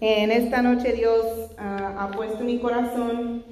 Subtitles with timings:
[0.00, 3.42] En esta noche Dios ah, ha puesto en mi corazón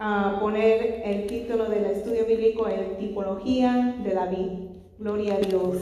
[0.00, 4.48] a poner el título del estudio bíblico en tipología de David.
[4.98, 5.76] Gloria a Dios.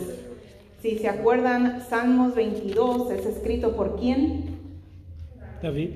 [0.82, 4.58] Si se acuerdan, Salmos 22 es escrito por quién?
[5.62, 5.90] David.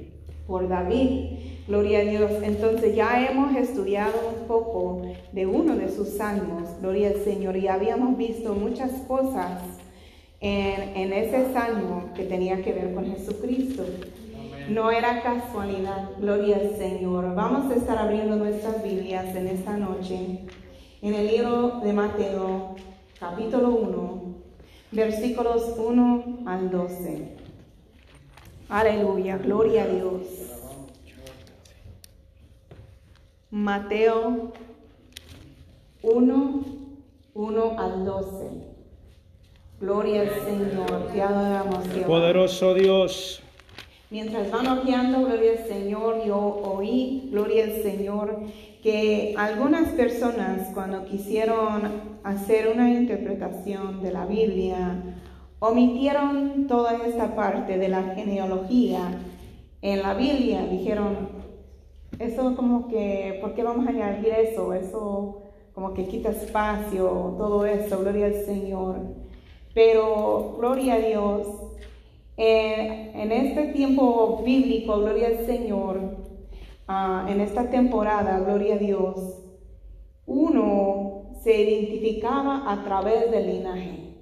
[0.46, 1.40] Por David.
[1.68, 2.30] Gloria a Dios.
[2.42, 5.02] Entonces ya hemos estudiado un poco
[5.32, 6.70] de uno de sus salmos.
[6.80, 7.58] Gloria al Señor.
[7.58, 9.60] Y habíamos visto muchas cosas
[10.44, 13.82] en, en ese salmo que tenía que ver con Jesucristo.
[14.68, 17.34] No era casualidad, gloria al Señor.
[17.34, 20.40] Vamos a estar abriendo nuestras Biblias en esta noche
[21.00, 22.76] en el libro de Mateo,
[23.18, 24.22] capítulo 1,
[24.92, 27.28] versículos 1 al 12.
[28.68, 30.22] Aleluya, gloria a Dios.
[33.50, 34.52] Mateo
[36.02, 36.64] 1,
[37.32, 38.73] 1 al 12.
[39.84, 42.06] Gloria al Señor, te adoramos, Dios.
[42.06, 43.42] Poderoso Dios.
[44.08, 48.40] Mientras van ojeando, gloria al Señor, yo oí, gloria al Señor,
[48.82, 55.02] que algunas personas cuando quisieron hacer una interpretación de la Biblia,
[55.58, 59.18] omitieron toda esta parte de la genealogía
[59.82, 60.66] en la Biblia.
[60.66, 61.28] Dijeron,
[62.18, 64.72] eso como que, ¿por qué vamos a añadir eso?
[64.72, 65.42] Eso
[65.74, 69.23] como que quita espacio, todo eso, gloria al Señor.
[69.74, 71.46] Pero, gloria a Dios,
[72.36, 76.00] en este tiempo bíblico, gloria al Señor,
[76.88, 79.40] ah, en esta temporada, gloria a Dios,
[80.26, 84.14] uno se identificaba a través del linaje.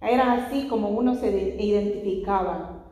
[0.00, 2.84] Era así como uno se identificaba.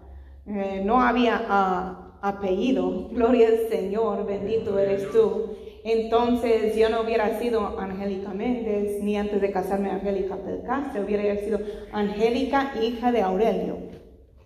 [0.47, 5.50] Eh, no había ah, apellido, gloria al Señor, bendito eres tú.
[5.85, 11.59] Entonces yo no hubiera sido Angélica Méndez, ni antes de casarme Angélica Pelcastre, hubiera sido
[11.93, 13.79] Angélica, hija de Aurelio.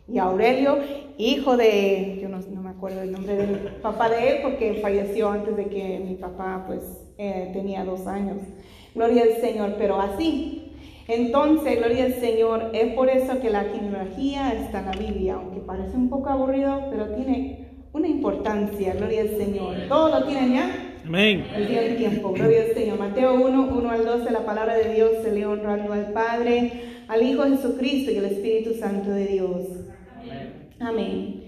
[0.07, 0.79] Y Aurelio,
[1.19, 5.57] hijo de, yo no, me acuerdo el nombre del papá de él, porque falleció antes
[5.57, 6.83] de que mi papá pues
[7.19, 8.37] eh, tenía dos años.
[8.95, 10.73] Gloria al Señor, pero así.
[11.09, 15.61] Entonces, gloria al Señor, es por eso que la genealogía está en la Biblia, aunque
[15.61, 19.77] parece un poco aburrido, pero tiene una importancia, gloria al Señor.
[19.89, 20.94] ¿Todos lo tienen ya?
[21.07, 21.47] Amén.
[21.55, 22.99] El día del tiempo, gloria al Señor.
[22.99, 27.23] Mateo 1, 1 al 12, la palabra de Dios se lee honrando al Padre, al
[27.23, 29.67] Hijo Jesucristo y al Espíritu Santo de Dios.
[30.81, 31.45] Amén.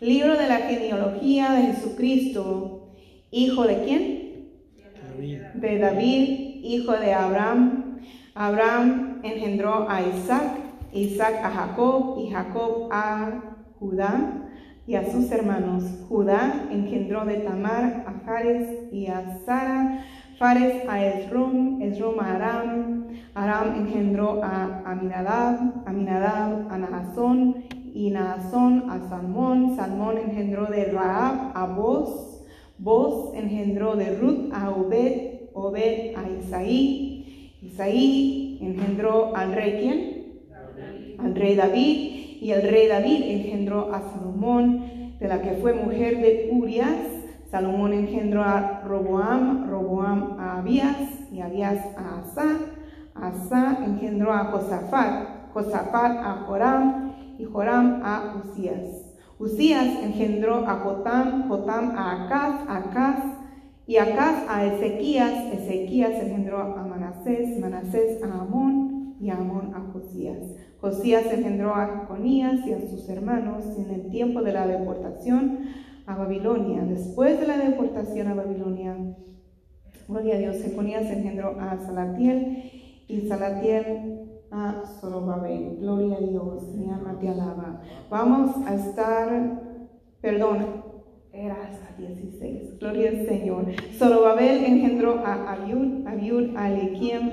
[0.00, 2.92] Libro de la genealogía de Jesucristo,
[3.32, 4.50] hijo de quién?
[5.54, 7.98] De David, hijo de Abraham.
[8.34, 10.56] Abraham engendró a Isaac,
[10.92, 14.49] Isaac a Jacob y Jacob a Judá
[14.86, 15.84] y a sus hermanos.
[16.08, 20.04] Judá engendró de Tamar a Fares y a Sara.
[20.38, 28.88] Fares a Esrom, Esrom a Aram, Aram engendró a Aminadab, Aminadab a Nahasón y Naasón
[28.88, 32.42] a Salmón, Salmón engendró de Raab a Boz,
[32.78, 40.20] Boz engendró de Ruth a Obed, Obed a Isaí, Isaí engendró al rey quién?
[41.18, 46.16] Al rey David, y el rey David engendró a Salomón, de la que fue mujer
[46.22, 46.96] de Urias,
[47.50, 50.96] Salomón engendró a Roboam, Roboam a Abías,
[51.30, 52.58] y Abías a Asa,
[53.14, 59.14] Asa engendró a Josafat, Josafat a Joram, y Joram a Usías.
[59.38, 63.24] Usías engendró a Jotam, Jotam a Acaz, Acaz
[63.86, 70.38] y Acaz a Ezequías, Ezequías engendró a Manasés, Manasés a Amón y Amón a Josías.
[70.80, 75.58] Josías engendró a Conías y a sus hermanos en el tiempo de la deportación
[76.06, 76.82] a Babilonia.
[76.82, 78.96] Después de la deportación a Babilonia,
[80.08, 85.76] gloria a Dios, Jeconías engendró a Salatiel y Salatiel a Zorobabel.
[85.80, 87.82] Gloria a Dios, mi alma te alaba.
[88.08, 89.60] Vamos a estar,
[90.20, 90.79] perdón,
[91.40, 92.78] era hasta 16.
[92.78, 93.64] Gloria al Señor.
[93.96, 97.30] Zorobabel engendró a Abiud, Abiud a Eliakim,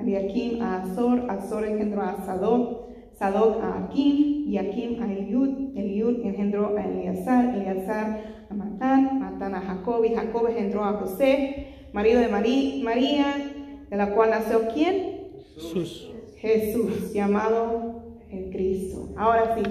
[0.00, 2.88] Eliakim a Azor, Azor engendró a Sadoc,
[3.18, 9.54] Sadoc a Akim, y Akim a Eliud, Eliud engendró a Eleazar, Eleazar a Matán, Matán
[9.54, 13.52] a Jacob, y Jacob engendró a José, marido de María,
[13.90, 15.28] de la cual nació quién?
[15.54, 16.10] Jesús.
[16.36, 18.03] Jesús, llamado
[18.38, 19.08] el Cristo.
[19.16, 19.62] Ahora sí,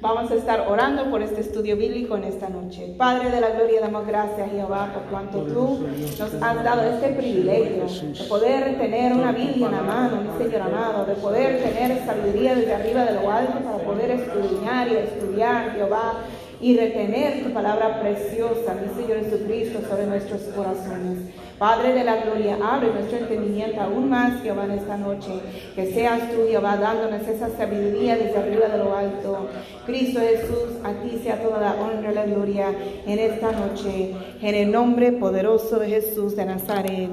[0.00, 2.94] vamos a estar orando por este estudio bíblico en esta noche.
[2.96, 5.86] Padre de la gloria, damos gracias Jehová por cuanto tú
[6.18, 10.62] nos has dado este privilegio de poder tener una Biblia en la mano, mi Señor
[10.62, 15.72] amado, de poder tener sabiduría desde arriba de lo alto para poder estudiar y estudiar,
[15.72, 16.24] Jehová
[16.60, 21.18] y retener tu palabra preciosa, mi Señor Jesucristo, sobre nuestros corazones.
[21.58, 25.32] Padre de la gloria, abre nuestro entendimiento aún más, Jehová, en esta noche.
[25.74, 29.48] Que seas tú, Jehová, dándonos esa sabiduría desde arriba de lo alto.
[29.84, 32.72] Cristo Jesús, a ti sea toda la honra y la gloria
[33.06, 34.14] en esta noche.
[34.40, 37.10] En el nombre poderoso de Jesús de Nazaret.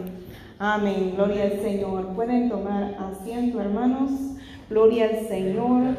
[0.59, 1.13] Amén.
[1.15, 2.13] Gloria al Señor.
[2.15, 4.11] Pueden tomar asiento, hermanos.
[4.69, 5.95] Gloria al Señor.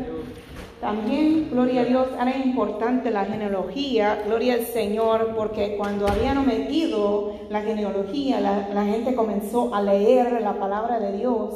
[0.80, 7.32] También, gloria a Dios, era importante la genealogía, gloria al Señor, porque cuando habían metido
[7.48, 11.54] la genealogía, la, gente comenzó a leer la palabra de Dios.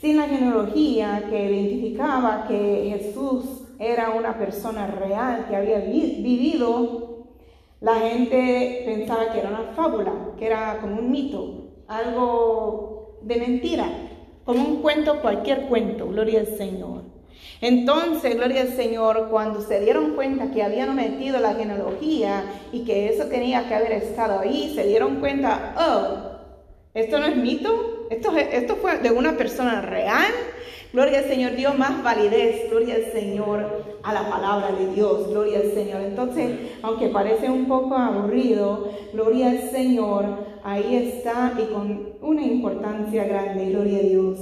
[0.00, 7.24] Sin la genealogía que identificaba que Jesús era una persona real, que había vivido,
[7.80, 13.86] la gente pensaba que era una fábula, que era como un mito, algo de mentira,
[14.44, 17.13] como un cuento, cualquier cuento, gloria al Señor.
[17.60, 23.08] Entonces, gloria al Señor, cuando se dieron cuenta que habían metido la genealogía y que
[23.08, 26.34] eso tenía que haber estado ahí, se dieron cuenta, oh,
[26.94, 30.32] esto no es mito, esto, esto fue de una persona real.
[30.92, 35.58] Gloria al Señor, dio más validez, gloria al Señor, a la palabra de Dios, gloria
[35.58, 36.02] al Señor.
[36.02, 36.52] Entonces,
[36.82, 40.24] aunque parece un poco aburrido, gloria al Señor,
[40.62, 44.38] ahí está y con una importancia grande, gloria a Dios.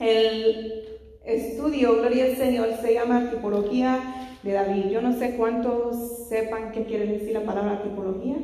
[0.00, 0.85] El
[1.26, 3.98] estudio, gloria al Señor, se llama tipología
[4.42, 4.90] de David.
[4.90, 8.36] Yo no sé cuántos sepan qué quiere decir la palabra tipología.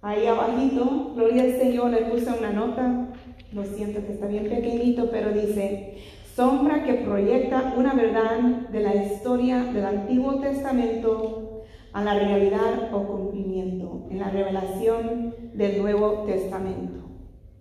[0.00, 3.08] Ahí abajito, gloria al Señor, le puse una nota,
[3.52, 5.98] lo siento que está bien pequeñito, pero dice,
[6.36, 8.38] sombra que proyecta una verdad
[8.70, 15.82] de la historia del Antiguo Testamento a la realidad o cumplimiento en la revelación del
[15.82, 17.08] Nuevo Testamento.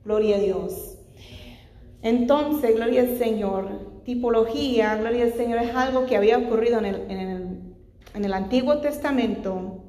[0.05, 0.96] Gloria a Dios.
[2.01, 8.33] Entonces, gloria al Señor, tipología, gloria al Señor, es algo que había ocurrido en el,
[8.33, 9.83] Antiguo Testamento,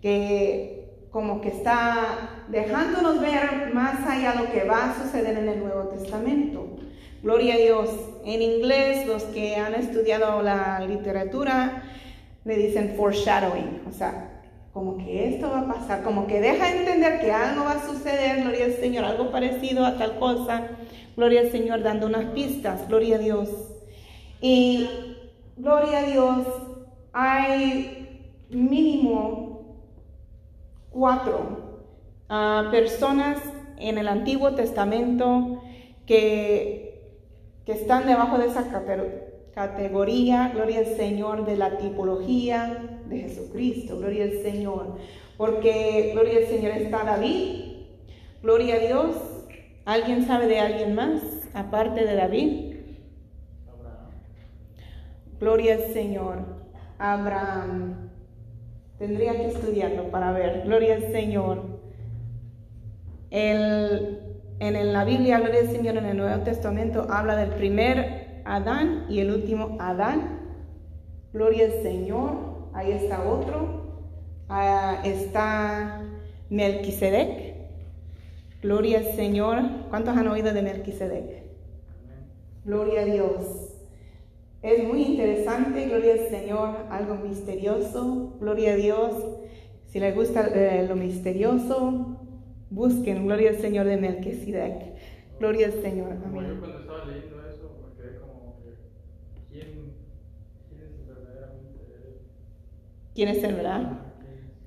[0.00, 5.58] que como que está dejándonos ver más allá lo que va a suceder en el
[5.60, 6.76] Nuevo Testamento.
[7.22, 7.90] Gloria a Dios.
[8.24, 11.82] En inglés, los que han estudiado la literatura
[12.44, 14.42] le dicen foreshadowing, o sea,
[14.72, 18.42] como que esto va a pasar, como que deja entender que algo va a suceder,
[18.42, 20.68] gloria al Señor, algo parecido a tal cosa.
[21.18, 23.48] Gloria al Señor dando unas pistas, gloria a Dios.
[24.40, 24.88] Y
[25.56, 26.46] gloria a Dios,
[27.12, 29.80] hay mínimo
[30.90, 31.80] cuatro
[32.28, 33.42] ah, personas
[33.78, 35.60] en el Antiguo Testamento
[36.06, 37.02] que,
[37.66, 38.70] que están debajo de esa
[39.52, 44.98] categoría, gloria al Señor, de la tipología de Jesucristo, gloria al Señor.
[45.36, 47.86] Porque, gloria al Señor, está David,
[48.40, 49.37] gloria a Dios,
[49.88, 51.22] ¿Alguien sabe de alguien más
[51.54, 52.76] aparte de David?
[53.66, 54.10] Abraham.
[55.40, 56.44] Gloria al Señor.
[56.98, 58.10] Abraham.
[58.98, 60.64] Tendría que estudiarlo para ver.
[60.66, 61.80] Gloria al Señor.
[63.30, 69.20] en la Biblia, gloria al Señor, en el Nuevo Testamento habla del primer Adán y
[69.20, 70.38] el último Adán.
[71.32, 72.68] Gloria al Señor.
[72.74, 74.04] Ahí está otro.
[74.50, 76.02] Ah, está
[76.50, 77.47] Melquisedec.
[78.62, 79.62] Gloria al Señor.
[79.88, 81.44] ¿Cuántos han oído de Melquisedec?
[82.64, 83.68] Gloria a Dios.
[84.62, 89.12] Es muy interesante, gloria al Señor, algo misterioso, gloria a Dios.
[89.86, 92.18] Si les gusta eh, lo misterioso,
[92.68, 95.38] busquen, gloria al Señor de Melquisedec.
[95.38, 96.10] Gloria al Señor.
[96.24, 96.48] Amén.
[96.48, 98.74] Yo cuando estaba leyendo eso, porque como que,
[99.48, 99.94] ¿quién,
[100.68, 102.20] quién es verdaderamente
[103.14, 104.00] ¿Quién es el verdad?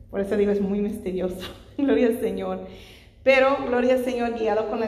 [0.10, 1.53] Por eso digo, es muy misterioso.
[1.77, 2.62] gloria al Señor.
[3.23, 4.81] Pero, gloria al Señor, guiado con,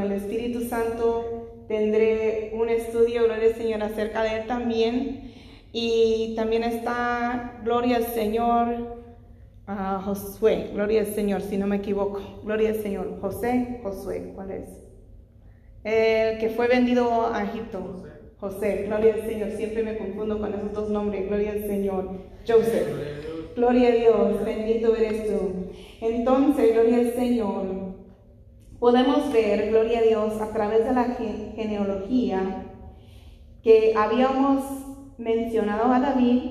[0.00, 5.32] el Espíritu Santo, tendré un estudio, gloria al Señor, acerca de él también.
[5.72, 8.98] Y también está, gloria al Señor,
[10.04, 14.68] Josué, gloria al Señor, si no me equivoco, gloria al Señor, José, Josué, ¿cuál es?
[15.84, 18.04] El que fue vendido a Egipto,
[18.40, 22.08] José, gloria al Señor, siempre me confundo con esos dos nombres, gloria al Señor,
[22.46, 22.88] Joseph,
[23.56, 25.70] gloria a Dios, bendito eres tú.
[26.00, 27.64] Entonces, gloria al Señor,
[28.78, 32.66] podemos ver, gloria a Dios, a través de la genealogía
[33.62, 34.64] que habíamos
[35.18, 36.42] mencionado a David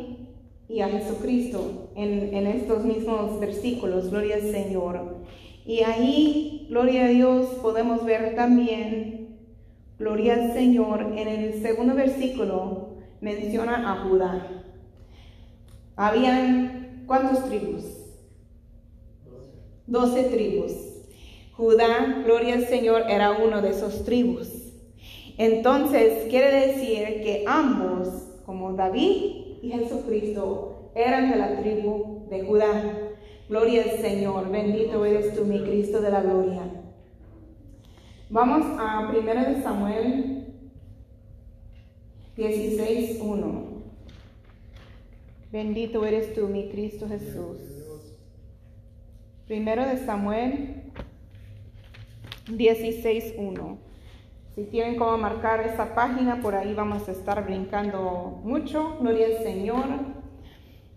[0.68, 5.18] y a Jesucristo en, en estos mismos versículos, gloria al Señor.
[5.66, 9.40] Y ahí, gloria a Dios, podemos ver también,
[9.98, 14.64] gloria al Señor, en el segundo versículo menciona a Judá.
[15.96, 17.97] Habían, ¿cuántos tribus?
[19.88, 20.74] Doce tribus.
[21.54, 24.50] Judá, gloria al Señor, era uno de esos tribus.
[25.38, 28.10] Entonces, quiere decir que ambos,
[28.46, 32.98] como David y Jesucristo eran de la tribu de Judá.
[33.50, 36.64] Gloria al Señor, bendito eres tú, mi Cristo de la gloria.
[38.30, 40.48] Vamos a 1 Samuel
[42.38, 43.64] 16.1.
[45.52, 47.77] Bendito eres tú, mi Cristo Jesús.
[49.48, 50.92] Primero de Samuel
[52.48, 53.78] 16.1.
[54.54, 58.98] Si tienen cómo marcar esa página, por ahí vamos a estar brincando mucho.
[59.00, 59.86] Gloria al Señor.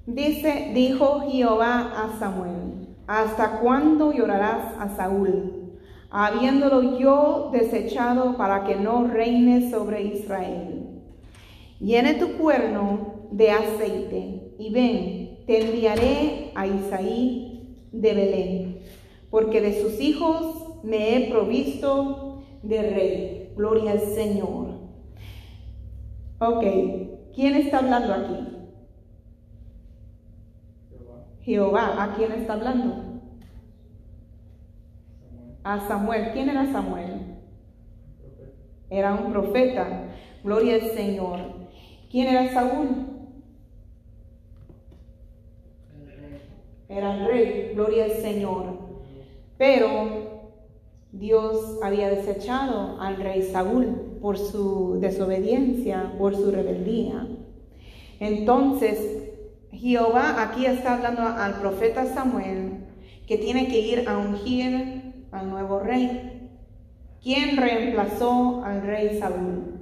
[0.05, 5.79] Dice, dijo Jehová a Samuel, ¿hasta cuándo llorarás a Saúl,
[6.11, 11.05] habiéndolo yo desechado para que no reine sobre Israel?
[11.79, 17.50] Llene tu cuerno de aceite y ven, te enviaré a Isaí
[17.93, 18.79] de Belén,
[19.31, 23.53] porque de sus hijos me he provisto de rey.
[23.57, 24.69] Gloria al Señor.
[26.39, 26.65] Ok,
[27.35, 28.51] ¿quién está hablando aquí?
[31.43, 32.03] Jehová.
[32.03, 33.21] ¿A quién está hablando?
[35.65, 36.31] A Samuel.
[36.33, 37.39] ¿Quién era Samuel?
[38.89, 40.09] Era un profeta.
[40.43, 41.41] Gloria al Señor.
[42.11, 43.10] ¿Quién era Saúl?
[46.91, 47.71] Era el rey.
[47.75, 48.65] Gloria al Señor.
[49.57, 50.51] Pero
[51.13, 57.27] Dios había desechado al rey Saúl por su desobediencia, por su rebeldía.
[58.19, 59.31] Entonces,
[59.71, 62.87] Jehová aquí está hablando al profeta Samuel
[63.27, 66.51] que tiene que ir a ungir al nuevo rey.
[67.23, 69.81] ¿Quién reemplazó al rey Saúl?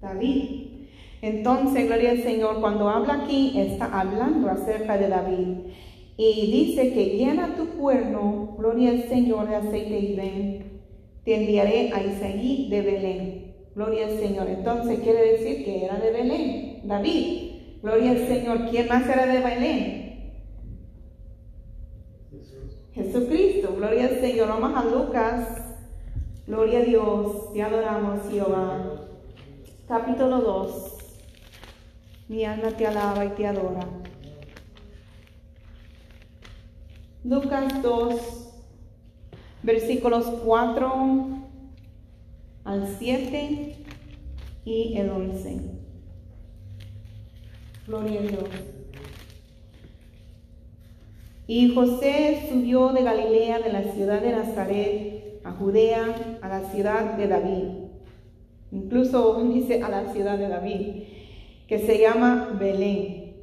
[0.00, 0.61] David.
[1.22, 5.56] Entonces, gloria al Señor, cuando habla aquí, está hablando acerca de David.
[6.16, 10.80] Y dice que llena tu cuerno, gloria al Señor, de aceite y ven,
[11.24, 13.54] te enviaré a Isaí de Belén.
[13.76, 14.48] Gloria al Señor.
[14.48, 17.52] Entonces quiere decir que era de Belén, David.
[17.82, 18.68] Gloria al Señor.
[18.68, 20.32] ¿Quién más era de Belén?
[22.92, 23.74] Jesucristo.
[23.76, 24.48] Gloria al Señor.
[24.48, 25.76] Vamos a Lucas.
[26.46, 27.52] Gloria a Dios.
[27.54, 29.06] Te adoramos, Jehová.
[29.88, 31.01] Capítulo 2.
[32.32, 33.86] Mi alma te alaba y te adora.
[37.24, 38.54] Lucas 2,
[39.62, 41.26] versículos 4
[42.64, 43.76] al 7
[44.64, 45.60] y el 11.
[47.86, 48.48] Gloria a Dios.
[51.46, 57.18] Y José subió de Galilea, de la ciudad de Nazaret, a Judea, a la ciudad
[57.18, 57.64] de David.
[58.70, 61.11] Incluso dice a la ciudad de David,
[61.66, 63.36] que se llama Belén,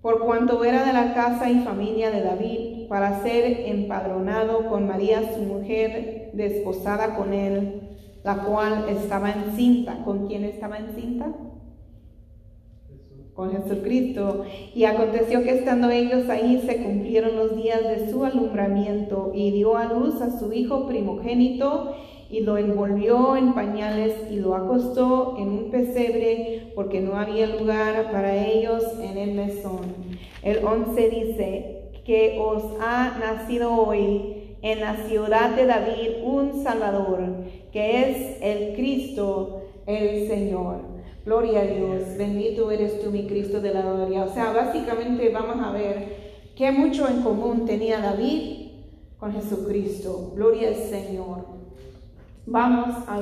[0.00, 5.34] por cuanto era de la casa y familia de David, para ser empadronado con María,
[5.34, 7.80] su mujer, desposada con él,
[8.22, 10.04] la cual estaba encinta.
[10.04, 11.32] ¿Con quién estaba encinta?
[13.36, 14.44] con Jesucristo.
[14.74, 19.76] Y aconteció que estando ellos ahí se cumplieron los días de su alumbramiento y dio
[19.76, 21.94] a luz a su hijo primogénito
[22.30, 28.10] y lo envolvió en pañales y lo acostó en un pesebre porque no había lugar
[28.10, 29.94] para ellos en el mesón.
[30.42, 37.20] El 11 dice que os ha nacido hoy en la ciudad de David un Salvador,
[37.72, 40.96] que es el Cristo, el Señor.
[41.24, 44.24] Gloria a Dios, bendito eres tú, mi Cristo de la gloria.
[44.24, 48.68] O sea, básicamente vamos a ver qué mucho en común tenía David
[49.18, 50.32] con Jesucristo.
[50.36, 51.55] Gloria al Señor.
[52.48, 53.18] Vamos a,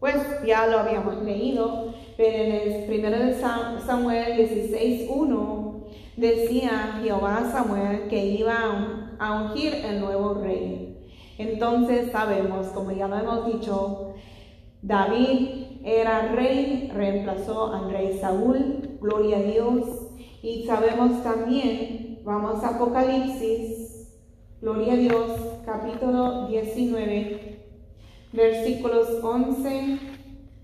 [0.00, 5.84] pues ya lo habíamos leído, pero en el primero de Samuel 16.1
[6.16, 10.98] decía Jehová a Samuel que iba a ungir el nuevo rey.
[11.38, 14.14] Entonces sabemos, como ya lo hemos dicho,
[14.82, 19.84] David era rey, reemplazó al rey Saúl, gloria a Dios.
[20.42, 24.12] Y sabemos también, vamos a Apocalipsis,
[24.60, 25.30] gloria a Dios,
[25.64, 27.63] capítulo 19,
[28.34, 29.98] versículos 11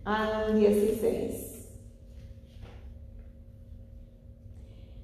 [0.05, 1.47] al 16.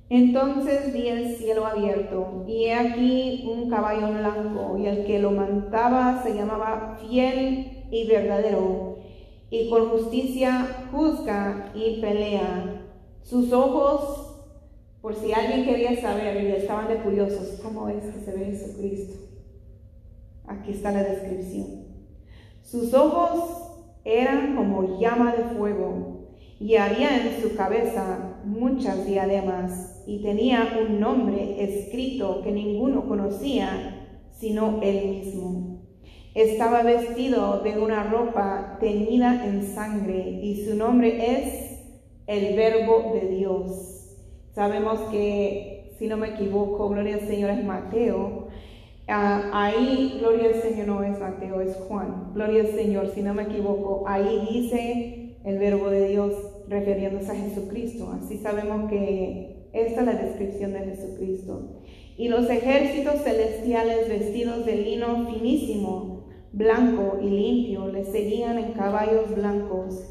[0.08, 5.30] Entonces vi el cielo abierto, y he aquí un caballo blanco, y el que lo
[5.32, 8.96] montaba se llamaba fiel y verdadero
[9.50, 12.82] y con justicia juzga y pelea.
[13.22, 14.34] Sus ojos,
[15.00, 19.16] por si alguien quería saber y estaban de curiosos, ¿cómo es que se ve Jesucristo?
[20.46, 21.85] Aquí está la descripción.
[22.66, 23.44] Sus ojos
[24.04, 30.98] eran como llama de fuego y había en su cabeza muchas diademas y tenía un
[30.98, 35.80] nombre escrito que ninguno conocía sino él mismo.
[36.34, 41.84] Estaba vestido de una ropa teñida en sangre y su nombre es
[42.26, 44.16] el verbo de Dios.
[44.54, 48.45] Sabemos que, si no me equivoco, gloria al Señor es Mateo.
[49.08, 52.32] Ah, ahí, gloria al Señor no es Mateo, es Juan.
[52.34, 56.32] Gloria al Señor, si no me equivoco, ahí dice el verbo de Dios
[56.68, 58.12] refiriéndose a Jesucristo.
[58.20, 61.82] Así sabemos que esta es la descripción de Jesucristo.
[62.16, 69.34] Y los ejércitos celestiales vestidos de lino finísimo, blanco y limpio, le seguían en caballos
[69.36, 70.02] blancos.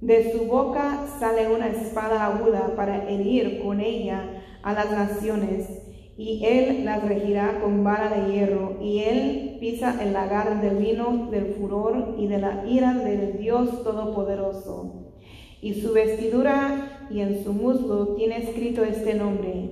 [0.00, 5.89] De su boca sale una espada aguda para herir con ella a las naciones,
[6.20, 11.28] y él las regirá con vara de hierro, y él pisa el lagar del vino
[11.30, 15.14] del furor y de la ira del Dios Todopoderoso.
[15.62, 19.70] Y su vestidura y en su muslo tiene escrito este nombre,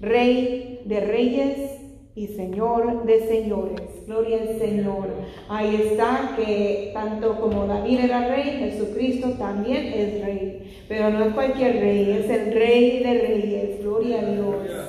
[0.00, 1.76] Rey de Reyes
[2.16, 3.82] y Señor de señores.
[4.06, 5.08] Gloria al Señor.
[5.48, 10.84] Ahí está que tanto como David era rey, Jesucristo también es rey.
[10.88, 13.80] Pero no es cualquier rey, es el rey de reyes.
[13.82, 14.85] Gloria a Dios.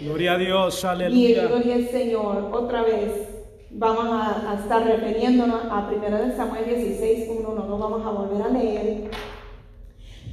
[0.00, 1.46] Gloria a Dios, Y aleluya.
[1.48, 2.50] gloria al Señor.
[2.52, 3.28] Otra vez
[3.70, 7.54] vamos a, a estar refiriéndonos a 1 Samuel 16, 1.
[7.54, 9.10] No lo vamos a volver a leer.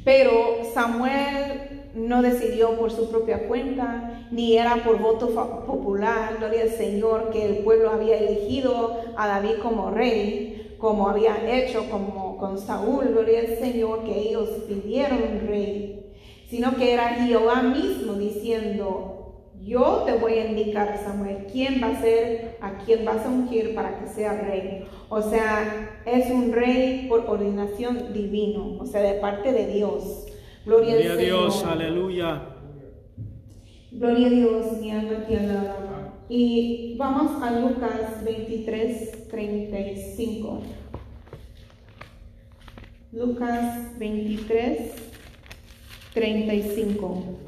[0.04, 0.32] Pero
[0.74, 5.30] Samuel no decidió por su propia cuenta, ni era por voto
[5.66, 11.38] popular, gloria al Señor, que el pueblo había elegido a David como rey, como había
[11.52, 16.06] hecho como con Saúl, gloria al Señor, que ellos pidieron rey,
[16.50, 19.15] sino que era Jehová mismo diciendo,
[19.66, 23.74] yo te voy a indicar, Samuel, quién va a ser, a quién vas a ungir
[23.74, 24.86] para que sea rey.
[25.10, 30.28] O sea, es un rey por ordenación divino, o sea, de parte de Dios.
[30.66, 32.42] Gloria, Gloria a Dios, aleluya.
[33.92, 36.14] Gloria a Dios, mi alma te alaba.
[36.30, 40.62] Y vamos a Lucas 23, 35.
[43.14, 44.92] Lucas 23,
[46.14, 47.45] 35.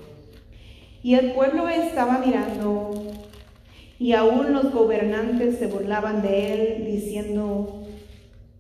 [1.08, 2.92] Y el pueblo estaba mirando,
[3.98, 7.84] y aún los gobernantes se burlaban de él, diciendo,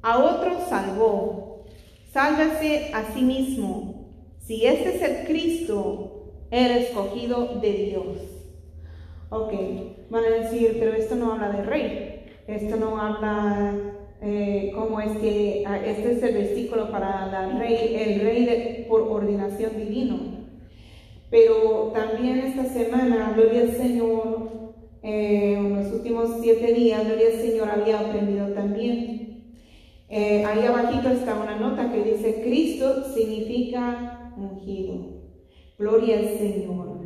[0.01, 1.66] a otro salvó,
[2.13, 8.18] sálvase a sí mismo, si este es el Cristo, el escogido de Dios.
[9.30, 9.52] Ok,
[10.10, 13.74] van a decir, pero esto no habla de rey, esto no habla
[14.21, 18.86] eh, como es que ah, este es el versículo para la rey, el rey de-
[18.88, 20.37] por ordenación divino.
[21.30, 27.42] Pero también esta semana, gloria al Señor, eh, en los últimos siete días, gloria al
[27.42, 29.54] Señor, había aprendido también.
[30.10, 35.18] Eh, ahí abajito está una nota que dice, Cristo significa ungido.
[35.78, 36.98] Gloria al Señor.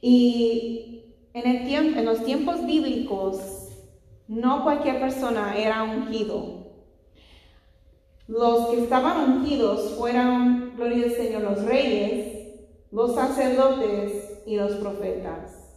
[0.00, 1.02] Y
[1.34, 3.68] en, el tiemp- en los tiempos bíblicos,
[4.28, 6.62] no cualquier persona era ungido.
[8.28, 12.33] Los que estaban ungidos fueron, gloria al Señor, los reyes,
[12.94, 15.74] los sacerdotes y los profetas.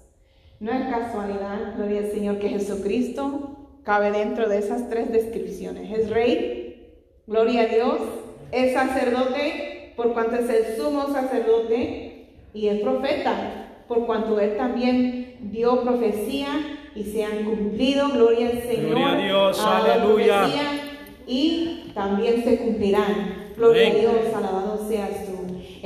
[0.59, 5.97] No es casualidad, gloria al Señor, que Jesucristo cabe dentro de esas tres descripciones.
[5.97, 6.93] Es rey,
[7.25, 7.97] gloria a Dios,
[8.51, 15.37] es sacerdote, por cuanto es el sumo sacerdote, y es profeta, por cuanto él también
[15.51, 16.49] dio profecía
[16.93, 18.89] y se han cumplido, gloria al Señor.
[18.89, 20.39] Gloria a Dios, aleluya.
[20.41, 20.71] profecía,
[21.25, 23.53] Y también se cumplirán.
[23.55, 25.26] Gloria a Dios, alabado seas.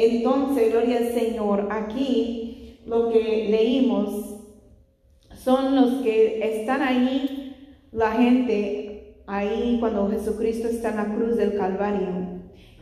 [0.03, 4.35] Entonces, gloria al Señor, aquí lo que leímos
[5.35, 7.55] son los que están ahí,
[7.91, 12.07] la gente ahí cuando Jesucristo está en la cruz del Calvario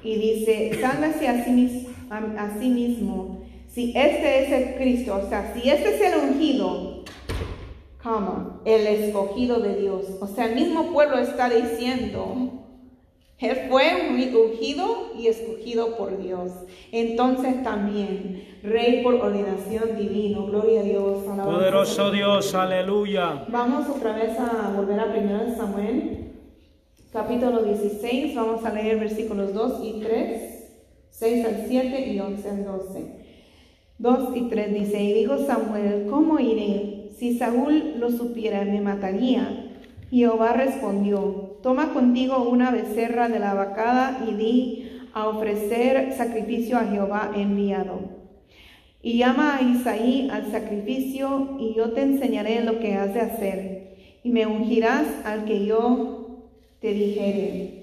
[0.02, 3.42] y dice, sálvase a sí, mismo.
[3.68, 7.04] Si este es el Cristo, o sea, si este es el ungido,
[8.64, 10.06] el escogido de Dios.
[10.22, 12.69] O sea, el mismo pueblo está diciendo,
[13.40, 16.52] él fue ungido y escogido por Dios.
[16.92, 21.24] Entonces también, rey por ordenación divino, gloria a Dios.
[21.24, 23.46] alabanza Poderoso Dios, aleluya.
[23.48, 26.34] Vamos otra vez a volver a 1 Samuel,
[27.14, 28.36] capítulo 16.
[28.36, 30.72] Vamos a leer versículos 2 y 3,
[31.10, 33.20] 6 al 7 y 11 al 12.
[34.00, 37.10] 2 y 3 dice, y dijo Samuel, ¿cómo iré?
[37.18, 39.66] Si Saúl lo supiera, me mataría.
[40.10, 46.86] Jehová respondió, toma contigo una becerra de la vacada y di a ofrecer sacrificio a
[46.86, 48.00] Jehová enviado.
[49.02, 53.96] Y llama a Isaí al sacrificio, y yo te enseñaré lo que has de hacer,
[54.24, 56.50] y me ungirás al que yo
[56.82, 57.80] te dijere.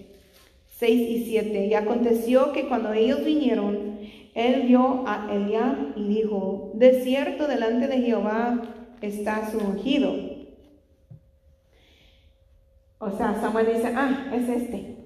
[0.78, 1.66] 6 y 7.
[1.66, 3.98] Y aconteció que cuando ellos vinieron,
[4.34, 8.60] él vio a Eliab y dijo, de cierto delante de Jehová
[9.00, 10.35] está su ungido.
[12.98, 14.96] O sea, Samuel dice, ah, es este.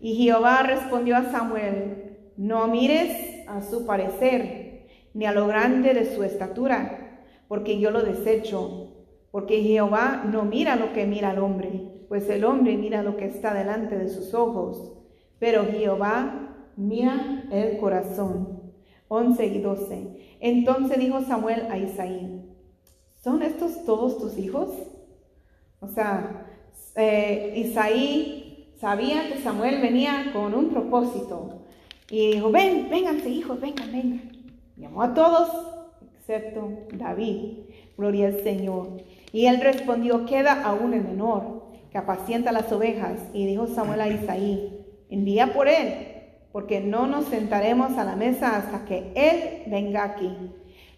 [0.00, 6.14] Y Jehová respondió a Samuel, no mires a su parecer, ni a lo grande de
[6.14, 8.92] su estatura, porque yo lo desecho.
[9.30, 13.26] Porque Jehová no mira lo que mira el hombre, pues el hombre mira lo que
[13.26, 14.92] está delante de sus ojos,
[15.38, 18.64] pero Jehová mira el corazón.
[19.08, 20.36] 11 y 12.
[20.40, 22.44] Entonces dijo Samuel a Isaí,
[23.22, 24.70] ¿son estos todos tus hijos?
[25.80, 26.43] O sea,
[26.96, 31.62] eh, Isaí sabía que Samuel venía con un propósito
[32.10, 34.32] y dijo, ven, vénganse hijos, vengan, vengan.
[34.76, 35.50] Llamó a todos,
[36.18, 37.58] excepto David.
[37.96, 39.02] Gloria al Señor.
[39.32, 43.20] Y él respondió, queda aún el menor, que apacienta las ovejas.
[43.32, 46.14] Y dijo Samuel a Isaí, envía por él
[46.54, 50.30] porque no nos sentaremos a la mesa hasta que Él venga aquí.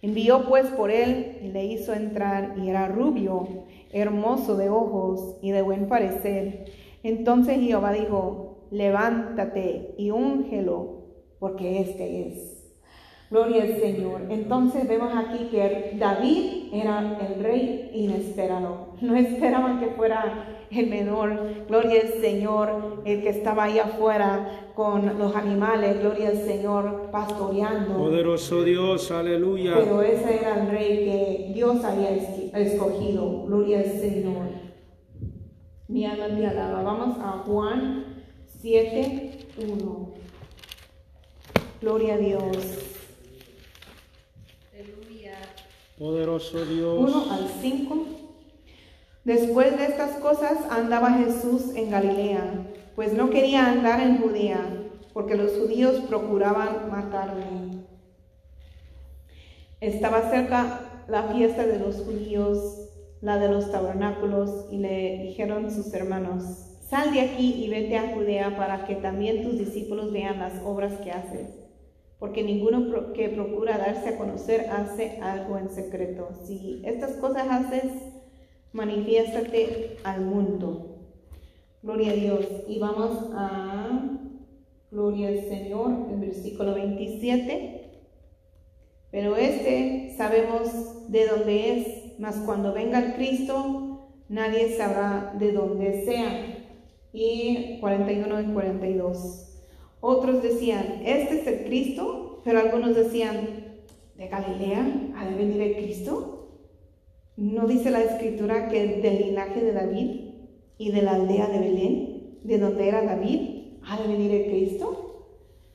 [0.02, 5.51] Envió pues por él y le hizo entrar, y era rubio, hermoso de ojos y
[5.51, 6.66] de buen parecer.
[7.03, 11.05] Entonces Jehová dijo, levántate y úngelo,
[11.38, 12.57] porque este es.
[13.31, 14.22] Gloria al Señor.
[14.31, 18.94] Entonces vemos aquí que David era el rey inesperado.
[19.01, 21.66] No esperaban que fuera el menor.
[21.68, 25.98] Gloria al Señor, el que estaba ahí afuera con los animales.
[25.98, 27.96] Gloria al Señor, pastoreando.
[27.96, 29.74] Poderoso Dios, aleluya.
[29.74, 33.44] Pero ese era el rey que Dios había escogido.
[33.46, 34.48] Gloria al Señor.
[35.88, 36.82] Mi alma te alaba.
[36.82, 38.22] Vamos a Juan
[38.60, 40.14] 7, 1.
[41.80, 42.56] Gloria a Dios.
[45.98, 46.98] Poderoso Dios.
[46.98, 48.06] 1 al 5.
[49.24, 54.59] Después de estas cosas andaba Jesús en Galilea, pues no quería andar en Judea,
[55.12, 57.44] porque los judíos procuraban matarle.
[59.80, 62.88] Estaba cerca la fiesta de los judíos,
[63.20, 66.42] la de los tabernáculos, y le dijeron sus hermanos,
[66.88, 70.94] sal de aquí y vete a Judea para que también tus discípulos vean las obras
[70.94, 71.66] que haces
[72.18, 76.30] porque ninguno que procura darse a conocer hace algo en secreto.
[76.44, 77.92] Si estas cosas haces,
[78.72, 80.95] manifiéstate al mundo.
[81.87, 82.46] Gloria a Dios.
[82.66, 84.18] Y vamos a
[84.90, 88.01] Gloria al Señor, el versículo 27.
[89.12, 96.05] Pero este sabemos de dónde es, mas cuando venga el Cristo, nadie sabrá de dónde
[96.05, 96.66] sea.
[97.12, 99.61] Y 41 y 42.
[100.01, 103.77] Otros decían, este es el Cristo, pero algunos decían,
[104.16, 106.49] ¿de Galilea ha de venir el Cristo?
[107.37, 110.25] ¿No dice la escritura que del linaje de David
[110.78, 115.06] y de la aldea de Belén, de donde era David, ha de venir el Cristo?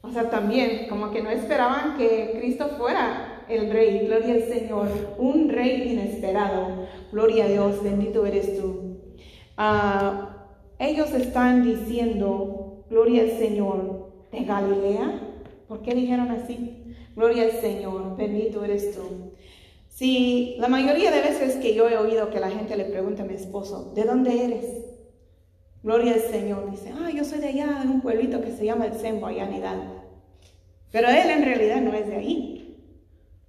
[0.01, 4.87] O sea, también como que no esperaban que Cristo fuera el rey, gloria al Señor,
[5.17, 8.97] un rey inesperado, gloria a Dios, bendito eres tú.
[9.57, 10.47] Ah,
[10.79, 15.21] ellos están diciendo, gloria al Señor, de Galilea.
[15.67, 16.95] ¿Por qué dijeron así?
[17.15, 19.33] Gloria al Señor, bendito eres tú.
[19.87, 23.25] Si la mayoría de veces que yo he oído que la gente le pregunta a
[23.25, 24.80] mi esposo, ¿de dónde eres?
[25.83, 26.69] Gloria al Señor.
[26.69, 29.47] Dice, ah, yo soy de allá, de un pueblito que se llama El Sembo, allá
[29.47, 30.01] en Hidalgo.
[30.91, 32.77] Pero él en realidad no es de ahí.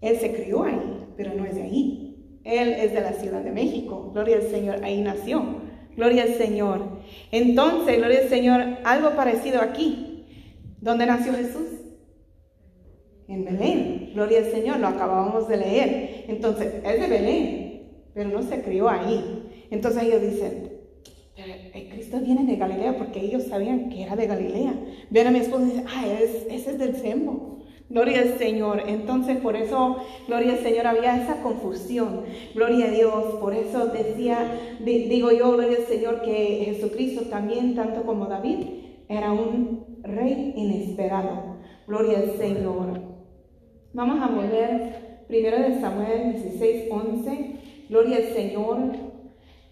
[0.00, 2.40] Él se crió ahí, pero no es de ahí.
[2.44, 4.10] Él es de la Ciudad de México.
[4.12, 5.60] Gloria al Señor, ahí nació.
[5.96, 6.80] Gloria al Señor.
[7.30, 10.24] Entonces, gloria al Señor, algo parecido aquí.
[10.80, 11.68] ¿Dónde nació Jesús?
[13.28, 14.10] En Belén.
[14.14, 16.24] Gloria al Señor, lo acabamos de leer.
[16.28, 19.66] Entonces, es de Belén, pero no se crió ahí.
[19.70, 20.71] Entonces ellos dicen,
[21.72, 24.74] Cristo viene de Galilea porque ellos sabían que era de Galilea.
[25.11, 27.52] Ven a mi esposo y dicen, ah, ese es del Sembo.
[27.92, 28.85] Gloria al Señor.
[28.87, 32.22] Entonces, por eso, gloria al Señor, había esa confusión.
[32.54, 33.24] Gloria a Dios.
[33.38, 38.66] Por eso decía, digo yo, gloria al Señor, que Jesucristo también, tanto como David,
[39.08, 41.58] era un rey inesperado.
[41.87, 42.98] Gloria al Señor.
[43.92, 47.56] Vamos a volver primero de Samuel 16, 11.
[47.90, 49.12] Gloria al Señor.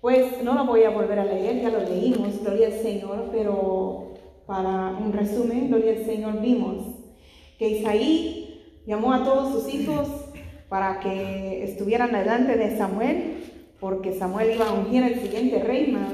[0.01, 4.15] Pues no lo voy a volver a leer, ya lo leímos, gloria al Señor, pero
[4.47, 6.87] para un resumen, gloria al Señor, vimos
[7.59, 10.09] que Isaí llamó a todos sus hijos
[10.69, 13.45] para que estuvieran delante de Samuel,
[13.79, 16.13] porque Samuel iba a ungir al siguiente rey, más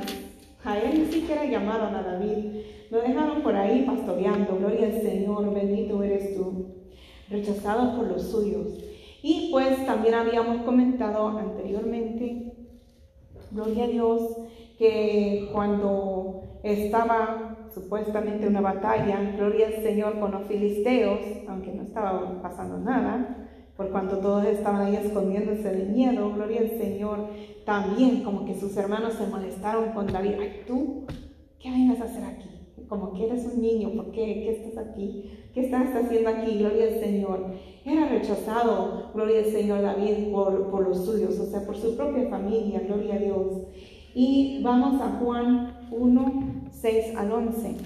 [0.67, 2.63] a él ni siquiera llamaron a David.
[2.91, 4.57] Lo dejaron por ahí pastoreando.
[4.59, 6.75] Gloria al Señor, bendito eres tú.
[7.31, 8.67] Rechazado por los suyos.
[9.23, 12.53] Y pues también habíamos comentado anteriormente,
[13.51, 14.37] gloria a Dios,
[14.79, 22.41] que cuando estaba supuestamente una batalla, gloria al Señor con los filisteos, aunque no estaba
[22.43, 27.29] pasando nada, por cuanto todos estaban ahí escondiéndose de miedo, gloria al Señor,
[27.65, 31.05] también como que sus hermanos se molestaron con David, ay tú,
[31.59, 32.46] ¿qué vienes a hacer aquí?
[32.89, 34.25] Como que eres un niño, ¿por qué?
[34.25, 35.31] ¿Qué estás aquí?
[35.55, 36.59] ¿Qué estás haciendo aquí?
[36.59, 37.47] Gloria al Señor.
[37.85, 42.29] Era rechazado, gloria al Señor David, por, por los suyos, o sea, por su propia
[42.29, 43.47] familia, gloria a Dios.
[44.15, 47.77] Y vamos a Juan 1, 6 al 11.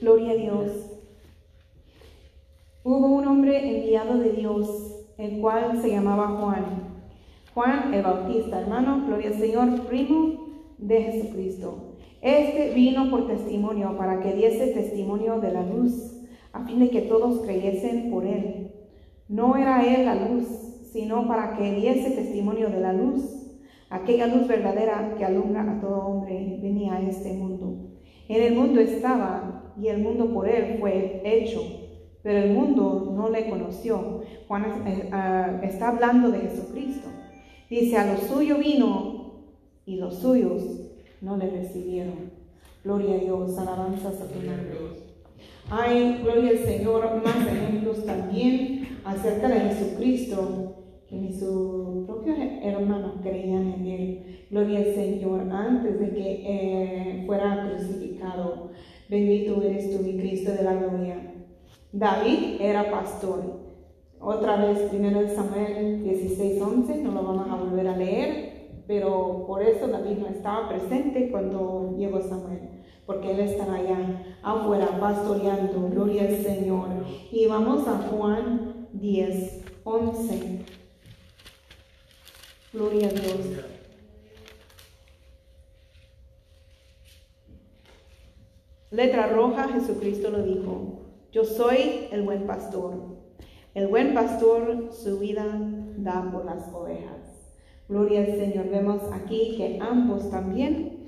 [0.00, 0.72] Gloria a Dios.
[2.84, 6.88] Hubo un hombre enviado de Dios, el cual se llamaba Juan.
[7.54, 10.46] Juan el Bautista, hermano, gloria al Señor, primo
[10.78, 11.87] de Jesucristo.
[12.20, 16.18] Este vino por testimonio para que diese testimonio de la luz,
[16.52, 18.72] a fin de que todos creyesen por él.
[19.28, 20.48] No era él la luz,
[20.92, 23.22] sino para que diese testimonio de la luz.
[23.88, 27.90] Aquella luz verdadera que alumbra a todo hombre venía a este mundo.
[28.28, 31.62] En el mundo estaba y el mundo por él fue hecho,
[32.22, 34.22] pero el mundo no le conoció.
[34.48, 37.08] Juan eh, ah, está hablando de Jesucristo.
[37.70, 39.44] Dice, a lo suyo vino
[39.86, 40.87] y los suyos
[41.20, 42.30] no le recibieron.
[42.84, 45.08] Gloria a Dios, alabanzas a tu nombre.
[45.70, 50.74] Hay, gloria al Señor, más ejemplos también acerca de Jesucristo
[51.08, 54.46] que ni sus propios hermanos creían en él.
[54.50, 58.70] Gloria al Señor, antes de que eh, fuera crucificado.
[59.08, 61.34] Bendito eres tú, mi Cristo de la gloria.
[61.92, 63.68] David era pastor.
[64.20, 68.57] Otra vez, primero de Samuel 16, 11, no lo vamos a volver a leer,
[68.88, 72.70] pero por eso David no estaba presente cuando llegó Samuel,
[73.04, 76.88] porque él estaba allá afuera pastoreando, gloria al Señor.
[77.30, 80.64] Y vamos a Juan 10, 11.
[82.72, 83.64] Gloria a Dios.
[88.90, 93.18] Letra roja, Jesucristo lo dijo, yo soy el buen pastor.
[93.74, 95.44] El buen pastor su vida
[95.98, 97.17] da por las ovejas.
[97.88, 98.68] Gloria al Señor.
[98.68, 100.98] Vemos aquí que ambos también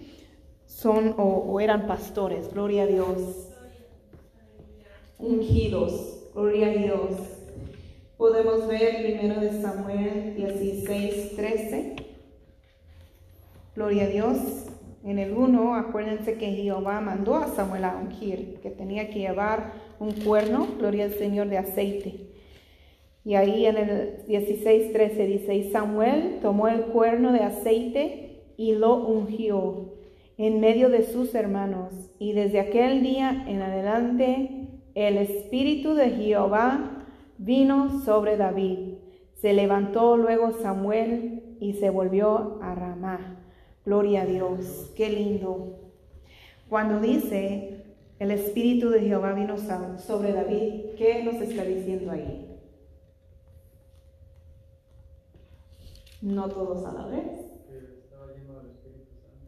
[0.66, 2.52] son o, eran pastores.
[2.52, 3.48] Gloria a Dios.
[5.18, 6.30] Ungidos.
[6.34, 7.10] Gloria a Dios.
[8.16, 11.96] Podemos ver primero de Samuel 16, 13.
[13.76, 14.38] Gloria a Dios.
[15.04, 19.72] En el 1, acuérdense que Jehová mandó a Samuel a ungir, que tenía que llevar
[19.98, 22.29] un cuerno, gloria al Señor, de aceite.
[23.24, 28.72] Y ahí en el 16, 13 dice, y Samuel tomó el cuerno de aceite y
[28.72, 29.94] lo ungió
[30.38, 31.92] en medio de sus hermanos.
[32.18, 37.06] Y desde aquel día en adelante el espíritu de Jehová
[37.36, 38.94] vino sobre David.
[39.34, 43.42] Se levantó luego Samuel y se volvió a Ramá.
[43.84, 45.78] Gloria a Dios, qué lindo.
[46.68, 47.84] Cuando dice
[48.18, 49.56] el espíritu de Jehová vino
[49.98, 52.49] sobre David, ¿qué nos está diciendo ahí?
[56.20, 57.46] No todos a la vez.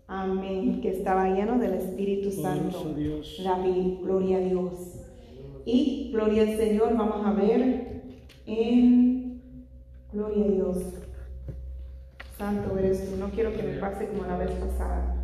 [0.06, 2.94] Amén, que estaba lleno del Espíritu Santo.
[3.42, 5.00] David, gloria a Dios.
[5.64, 8.02] Y gloria al Señor, vamos a ver
[8.46, 9.22] en
[10.12, 10.76] Gloria a Dios.
[12.36, 13.16] Santo eres tú.
[13.16, 15.16] No quiero que me pase como la vez pasada.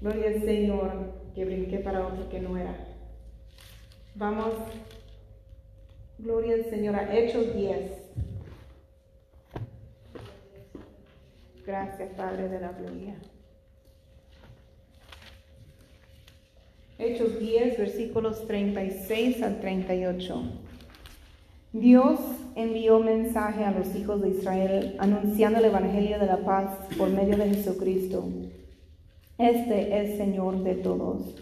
[0.00, 0.92] Gloria al Señor,
[1.34, 2.74] que brinqué para otro que no era.
[4.14, 4.54] Vamos,
[6.18, 7.99] gloria al Señor, a Hechos 10.
[11.70, 13.14] Gracias, Padre de la Gloria.
[16.98, 20.42] Hechos 10, versículos 36 al 38.
[21.72, 22.18] Dios
[22.56, 27.36] envió mensaje a los hijos de Israel anunciando el Evangelio de la paz por medio
[27.36, 28.24] de Jesucristo.
[29.38, 31.36] Este es Señor de todos.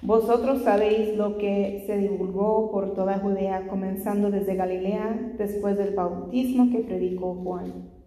[0.00, 6.70] Vosotros sabéis lo que se divulgó por toda Judea, comenzando desde Galilea, después del bautismo
[6.70, 7.97] que predicó Juan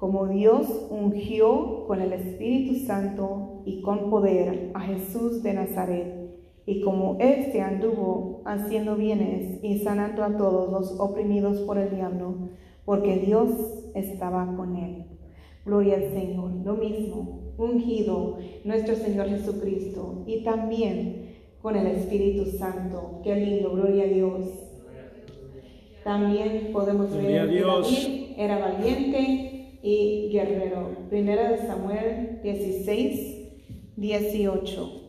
[0.00, 6.80] como Dios ungió con el Espíritu Santo y con poder a Jesús de Nazaret, y
[6.80, 12.34] como éste anduvo haciendo bienes y sanando a todos los oprimidos por el diablo,
[12.86, 13.50] porque Dios
[13.94, 15.04] estaba con él.
[15.66, 16.50] Gloria al Señor.
[16.64, 23.20] Lo mismo, ungido nuestro Señor Jesucristo y también con el Espíritu Santo.
[23.22, 24.46] Qué lindo, gloria a Dios.
[26.02, 29.49] También podemos ver que David era valiente
[29.82, 30.96] y guerrero.
[31.08, 33.48] Primera de Samuel 16,
[33.96, 35.00] 18.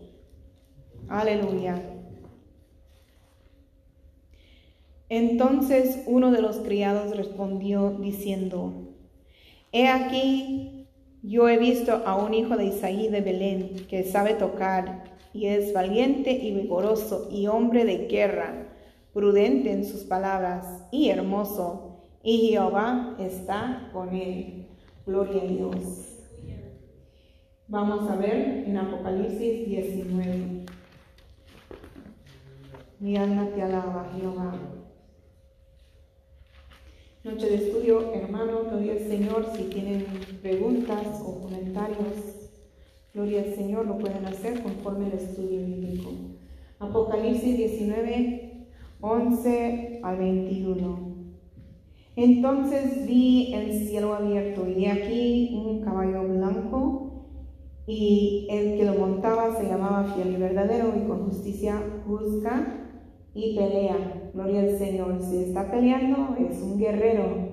[1.08, 1.82] Aleluya.
[5.10, 8.96] Entonces uno de los criados respondió diciendo,
[9.74, 10.88] He aquí,
[11.22, 15.04] yo he visto a un hijo de Isaí de Belén que sabe tocar
[15.34, 18.70] y es valiente y vigoroso y hombre de guerra,
[19.14, 21.92] prudente en sus palabras y hermoso
[22.24, 24.61] y Jehová está con él.
[25.06, 26.20] Gloria a Dios.
[27.68, 30.66] Vamos a ver en Apocalipsis 19.
[33.00, 34.54] Mi alma te alaba, Jehová.
[37.24, 39.48] Noche de estudio, hermano, gloria al Señor.
[39.56, 40.06] Si tienen
[40.44, 42.52] preguntas o comentarios,
[43.12, 46.12] gloria al Señor, lo pueden hacer conforme al estudio bíblico.
[46.78, 48.68] Apocalipsis 19,
[49.02, 51.11] 11 al 21.
[52.16, 57.12] Entonces vi el cielo abierto y aquí un caballo blanco
[57.88, 62.90] y el que lo montaba se llamaba fiel y verdadero y con justicia juzga
[63.34, 64.32] y pelea.
[64.34, 65.22] Gloria al Señor.
[65.22, 67.52] Si está peleando, es un guerrero.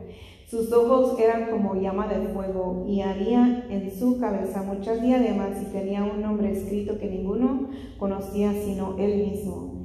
[0.48, 5.66] Sus ojos eran como llama de fuego y había en su cabeza muchas diademas y
[5.66, 7.68] tenía un nombre escrito que ninguno
[7.98, 9.77] conocía sino él mismo.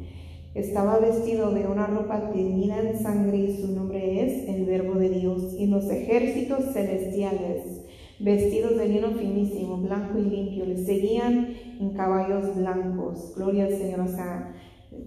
[0.56, 5.10] Estaba vestido de una ropa teñida en sangre y su nombre es el Verbo de
[5.10, 5.56] Dios.
[5.58, 7.82] Y los ejércitos celestiales,
[8.20, 13.34] vestidos de lino finísimo, blanco y limpio, le seguían en caballos blancos.
[13.36, 14.02] Gloria al Señor.
[14.02, 14.54] O sea,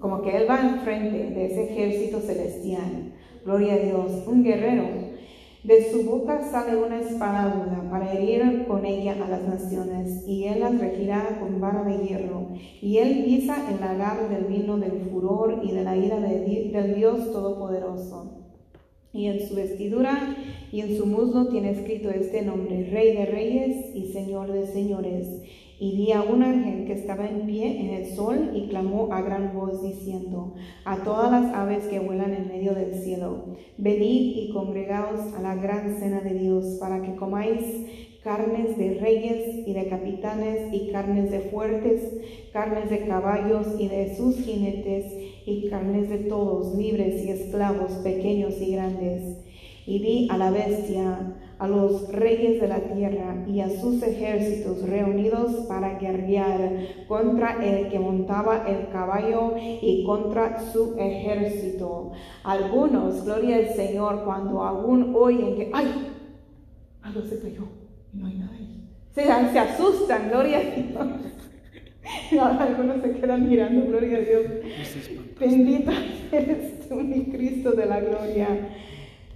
[0.01, 3.13] como que Él va enfrente de ese ejército celestial.
[3.45, 5.06] Gloria a Dios, un guerrero.
[5.67, 10.45] De su boca sale una espada aguda para herir con ella a las naciones, y
[10.45, 12.51] él las regirá con vara de hierro.
[12.81, 17.33] Y él pisa el lagar del vino del furor y de la ira del Dios
[17.33, 18.45] Todopoderoso.
[19.13, 20.37] Y en su vestidura
[20.71, 25.43] y en su muslo tiene escrito este nombre, Rey de Reyes y Señor de Señores.
[25.79, 29.21] Y vi a un ángel que estaba en pie en el sol y clamó a
[29.21, 30.55] gran voz diciendo
[30.87, 35.55] a todas las aves que vuelan en medio del cielo, venid y congregaos a la
[35.55, 37.63] gran cena de Dios para que comáis
[38.27, 42.03] carnes de reyes y de capitanes y carnes de fuertes,
[42.53, 45.05] carnes de caballos y de sus jinetes
[45.47, 49.39] y carnes de todos, libres y esclavos, pequeños y grandes.
[49.87, 54.87] Y vi a la bestia a los reyes de la tierra y a sus ejércitos
[54.89, 56.59] reunidos para guerrear
[57.09, 62.13] contra el que montaba el caballo y contra su ejército.
[62.45, 65.87] Algunos, gloria al Señor, cuando aún oyen que, ay,
[67.03, 67.63] algo se cayó
[68.13, 68.89] y no hay ahí.
[69.15, 71.07] Se, se asustan, gloria a Dios.
[72.61, 74.45] algunos se quedan mirando, gloria a Dios.
[75.41, 75.93] Bendito
[76.33, 78.49] eres tú, mi Cristo de la gloria.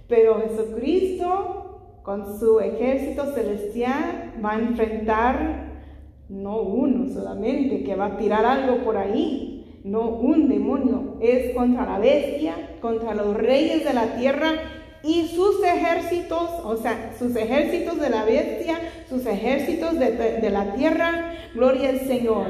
[0.07, 1.60] Pero Jesucristo
[2.03, 5.71] con su ejército celestial va a enfrentar
[6.29, 11.85] no uno solamente que va a tirar algo por ahí, no un demonio, es contra
[11.85, 14.53] la bestia, contra los reyes de la tierra
[15.03, 18.77] y sus ejércitos, o sea, sus ejércitos de la bestia,
[19.09, 22.45] sus ejércitos de, de la tierra, gloria al Señor.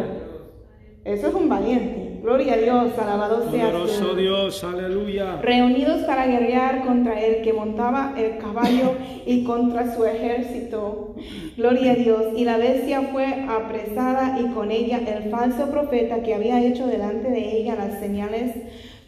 [1.03, 2.10] Eso es un valiente.
[2.21, 5.41] Gloria a Dios, alabado sea Poderoso Dios, aleluya.
[5.41, 8.93] Reunidos para guerrear contra el que montaba el caballo
[9.25, 11.15] y contra su ejército.
[11.57, 12.25] Gloria a Dios.
[12.35, 17.31] Y la bestia fue apresada y con ella el falso profeta que había hecho delante
[17.31, 18.55] de ella las señales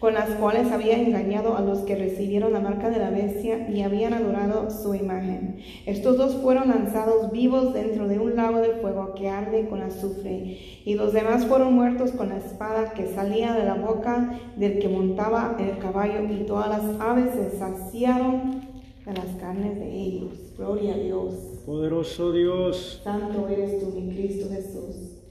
[0.04, 3.84] con las cuales había engañado a los que recibieron la marca de la bestia y
[3.84, 5.62] habían adorado su imagen.
[5.86, 10.58] Estos dos fueron lanzados vivos dentro de un lago de fuego que arde con azufre,
[10.84, 14.90] y los demás fueron muertos con la espada que salía de la boca del que
[14.90, 18.60] montaba el caballo, y todas las aves se saciaron
[19.06, 20.34] de las carnes de ellos.
[20.58, 21.34] Gloria a Dios.
[21.66, 23.00] Poderoso Dios.
[23.06, 25.22] Santo eres tú, mi Cristo Jesús.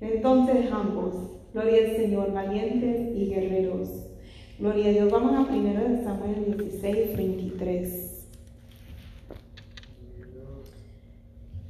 [0.00, 3.88] Entonces ambos Gloria al Señor, valientes y guerreros.
[4.60, 5.10] Gloria a Dios.
[5.10, 8.10] Vamos a 1 Samuel 16, 23.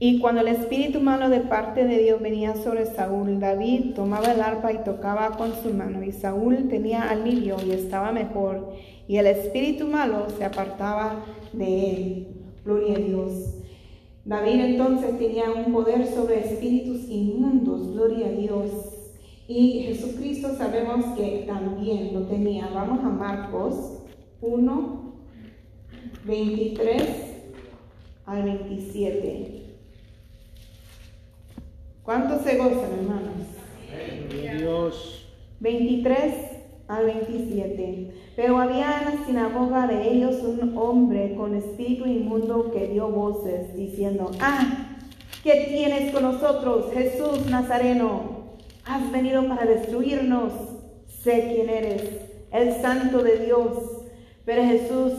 [0.02, 4.40] Y cuando el espíritu malo de parte de Dios venía sobre Saúl, David tomaba el
[4.40, 8.74] arpa y tocaba con su mano, y Saúl tenía alivio y estaba mejor,
[9.06, 12.28] y el espíritu malo se apartaba de él.
[12.64, 13.54] Gloria a Dios.
[14.24, 18.99] David entonces tenía un poder sobre espíritus inmundos, gloria a Dios.
[19.50, 22.68] Y Jesucristo sabemos que también lo tenía.
[22.72, 24.04] Vamos a Marcos
[24.40, 25.12] 1,
[26.24, 27.02] 23
[28.26, 29.62] al 27.
[32.04, 33.34] ¿Cuántos se gozan, hermanos?
[34.56, 35.26] Dios.
[35.58, 36.34] 23
[36.86, 38.14] al 27.
[38.36, 43.74] Pero había en la sinagoga de ellos un hombre con espíritu inmundo que dio voces
[43.74, 44.94] diciendo, ah,
[45.42, 48.39] ¿qué tienes con nosotros, Jesús Nazareno?
[48.90, 50.52] Has venido para destruirnos.
[51.22, 52.02] Sé quién eres,
[52.50, 53.70] el santo de Dios.
[54.44, 55.12] Pero Jesús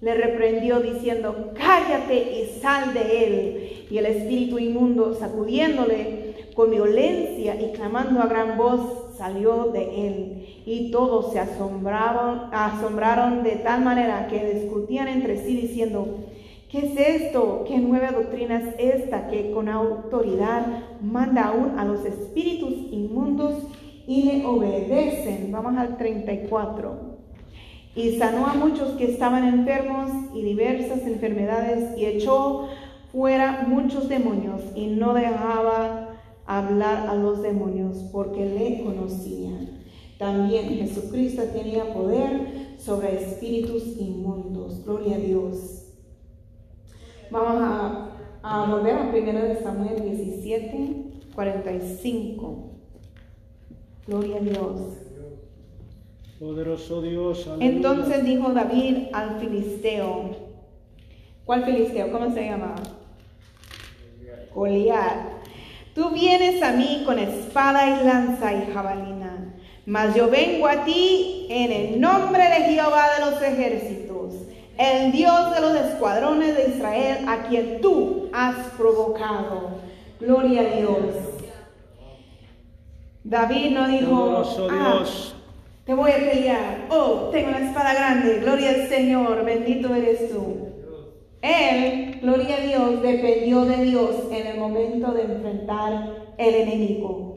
[0.00, 3.86] le reprendió diciendo, cállate y sal de él.
[3.90, 10.62] Y el espíritu inmundo, sacudiéndole con violencia y clamando a gran voz, salió de él.
[10.64, 16.06] Y todos se asombraron, asombraron de tal manera que discutían entre sí diciendo,
[16.68, 17.64] ¿Qué es esto?
[17.68, 20.66] ¿Qué nueva doctrina es esta que con autoridad
[21.00, 23.54] manda aún a los espíritus inmundos
[24.08, 25.52] y le obedecen?
[25.52, 27.18] Vamos al 34.
[27.94, 32.68] Y sanó a muchos que estaban enfermos y diversas enfermedades y echó
[33.12, 36.08] fuera muchos demonios y no dejaba
[36.46, 39.82] hablar a los demonios porque le conocían.
[40.18, 44.84] También Jesucristo tenía poder sobre espíritus inmundos.
[44.84, 45.75] Gloria a Dios.
[47.30, 48.10] Vamos a,
[48.42, 52.70] a volver a 1 de Samuel 17, 45.
[54.06, 54.80] Gloria a Dios.
[56.38, 57.46] Poderoso Dios.
[57.46, 57.66] aleluya.
[57.66, 60.30] Entonces dijo David al filisteo.
[61.44, 62.12] ¿Cuál filisteo?
[62.12, 62.76] ¿Cómo se llamaba?
[64.54, 65.36] Goliat.
[65.94, 69.54] Tú vienes a mí con espada y lanza y jabalina,
[69.86, 74.05] mas yo vengo a ti en el nombre de Jehová de los ejércitos,
[74.78, 79.70] el Dios de los escuadrones de Israel, a quien tú has provocado.
[80.20, 81.00] Gloria a Dios.
[83.24, 85.04] David no dijo, "Ah,
[85.84, 86.86] te voy a pelear.
[86.90, 88.40] Oh, tengo una espada grande.
[88.40, 89.44] Gloria al Señor.
[89.44, 90.66] Bendito eres tú.
[91.42, 97.36] Él, gloria a Dios, dependió de Dios en el momento de enfrentar el enemigo.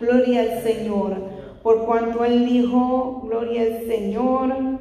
[0.00, 1.16] Gloria al Señor.
[1.62, 4.79] Por cuanto Él dijo, gloria al Señor.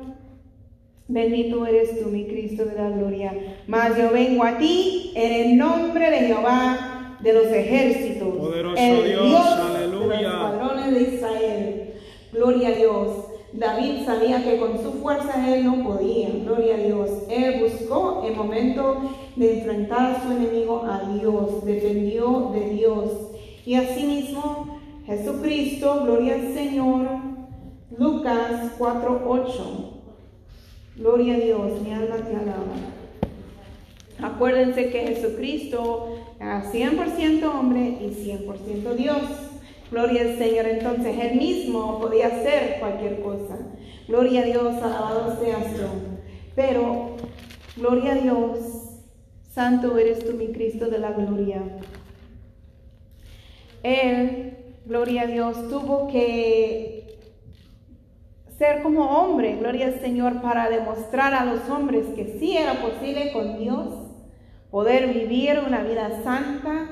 [1.09, 3.33] Bendito eres tú, mi Cristo de la gloria.
[3.65, 8.27] Mas yo vengo a ti en el nombre de Jehová de los ejércitos.
[8.37, 10.19] Poderoso el Dios, de los aleluya.
[10.19, 11.93] escuadrones de Israel.
[12.31, 13.09] Gloria a Dios.
[13.53, 16.29] David sabía que con su fuerza él no podía.
[16.45, 17.09] Gloria a Dios.
[17.27, 18.97] Él buscó el momento
[19.35, 21.65] de enfrentar a su enemigo a Dios.
[21.65, 23.09] Defendió de Dios.
[23.65, 27.07] Y asimismo, Jesucristo, gloria al Señor.
[27.97, 29.98] Lucas 4:8.
[30.99, 32.75] Gloria a Dios, mi alma te alaba.
[34.21, 39.21] Acuérdense que Jesucristo era 100% hombre y 100% Dios.
[39.91, 40.65] Gloria al Señor.
[40.65, 43.57] Entonces Él mismo podía hacer cualquier cosa.
[44.09, 45.85] Gloria a Dios, alabado seas tú.
[46.53, 47.15] Pero,
[47.77, 48.59] gloria a Dios,
[49.53, 51.61] santo eres tú, mi Cristo de la gloria.
[53.83, 56.88] Él, gloria a Dios, tuvo que
[58.59, 63.31] ser como hombre, gloria al Señor, para demostrar a los hombres que sí era posible
[63.31, 63.87] con Dios
[64.69, 66.89] poder vivir una vida santa,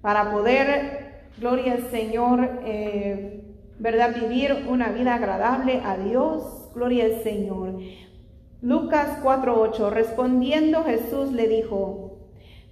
[0.00, 3.44] para poder, gloria al Señor, eh,
[3.78, 4.14] ¿verdad?
[4.14, 7.78] Vivir una vida agradable a Dios, gloria al Señor.
[8.62, 12.18] Lucas 4:8, respondiendo Jesús le dijo,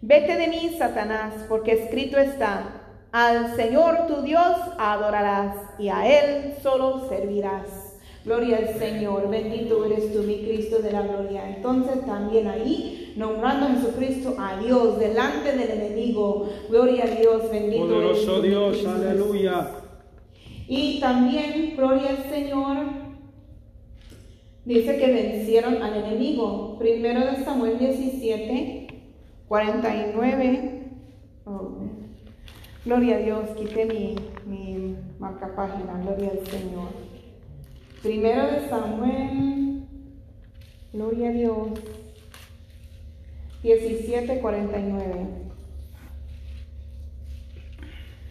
[0.00, 2.82] vete de mí, Satanás, porque escrito está,
[3.12, 7.89] al Señor tu Dios adorarás y a Él solo servirás.
[8.24, 11.56] Gloria al Señor, bendito eres tú, mi Cristo de la gloria.
[11.56, 16.48] Entonces también ahí, nombrando a Jesucristo a Dios delante del enemigo.
[16.68, 19.70] Gloria a Dios, bendito Poderoso Dios, Cristo aleluya.
[20.68, 22.76] y también, gloria al Señor,
[24.66, 26.76] dice que vencieron al enemigo.
[26.78, 28.86] Primero de Samuel 17,
[29.48, 30.82] 49.
[31.46, 31.72] Oh,
[32.84, 34.14] gloria a Dios, quité mi,
[34.46, 37.09] mi marca página, gloria al Señor.
[38.02, 39.84] Primero de Samuel,
[40.92, 41.68] gloria a Dios,
[43.62, 45.40] 17, 49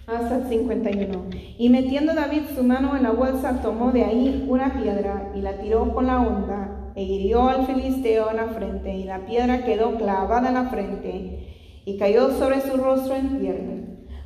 [0.07, 1.25] hasta el 51.
[1.59, 5.59] Y metiendo David su mano en la bolsa, tomó de ahí una piedra y la
[5.59, 9.95] tiró con la onda e hirió al filisteo en la frente, y la piedra quedó
[9.97, 11.47] clavada en la frente
[11.85, 13.75] y cayó sobre su rostro en tierra.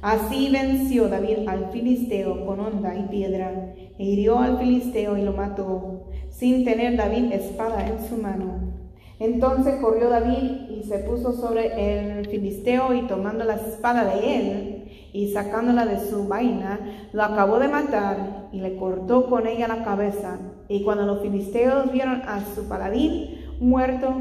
[0.02, 5.34] Así venció David al filisteo con onda y piedra, e hirió al filisteo y lo
[5.34, 8.74] mató, sin tener David espada en su mano.
[9.20, 14.84] Entonces corrió David y se puso sobre el filisteo y tomando la espada de él
[15.14, 19.84] y sacándola de su vaina, lo acabó de matar y le cortó con ella la
[19.84, 20.40] cabeza.
[20.68, 24.14] Y cuando los filisteos vieron a su paladín muerto,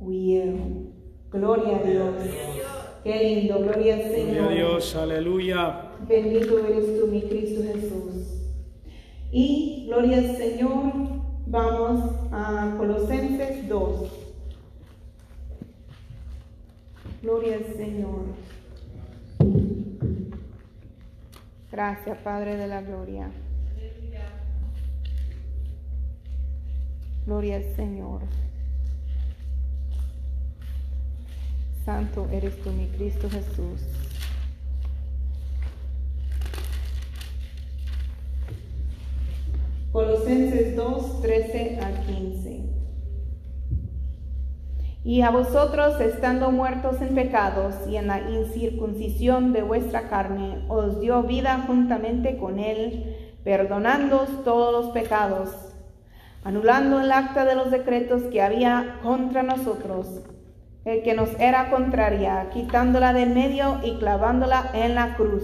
[0.00, 0.94] huyeron.
[1.30, 2.14] Gloria a Dios.
[3.02, 4.44] Qué lindo, gloria al Gloria Señor.
[4.44, 5.80] a Dios, aleluya.
[6.08, 8.35] Bendito eres tú, mi Cristo Jesús.
[9.30, 10.92] Y gloria al Señor,
[11.46, 14.12] vamos a Colosenses 2.
[17.22, 18.20] Gloria al Señor.
[21.70, 23.30] Gracias, Padre de la Gloria.
[27.26, 28.20] Gloria al Señor.
[31.84, 33.80] Santo eres tú, mi Cristo Jesús.
[39.96, 42.64] Colosenses 2, 13 a 15.
[45.04, 51.00] Y a vosotros, estando muertos en pecados y en la incircuncisión de vuestra carne, os
[51.00, 55.48] dio vida juntamente con él, perdonándoos todos los pecados,
[56.44, 60.24] anulando el acta de los decretos que había contra nosotros,
[60.84, 65.42] el que nos era contraria, quitándola de medio y clavándola en la cruz,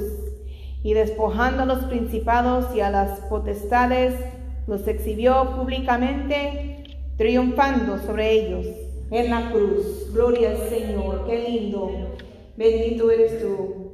[0.82, 4.12] y despojando a los principados y a las potestades,
[4.66, 6.84] los exhibió públicamente,
[7.16, 8.66] triunfando sobre ellos
[9.10, 10.12] en la cruz.
[10.12, 11.90] Gloria al Señor, qué lindo.
[12.56, 13.92] Bendito eres tú.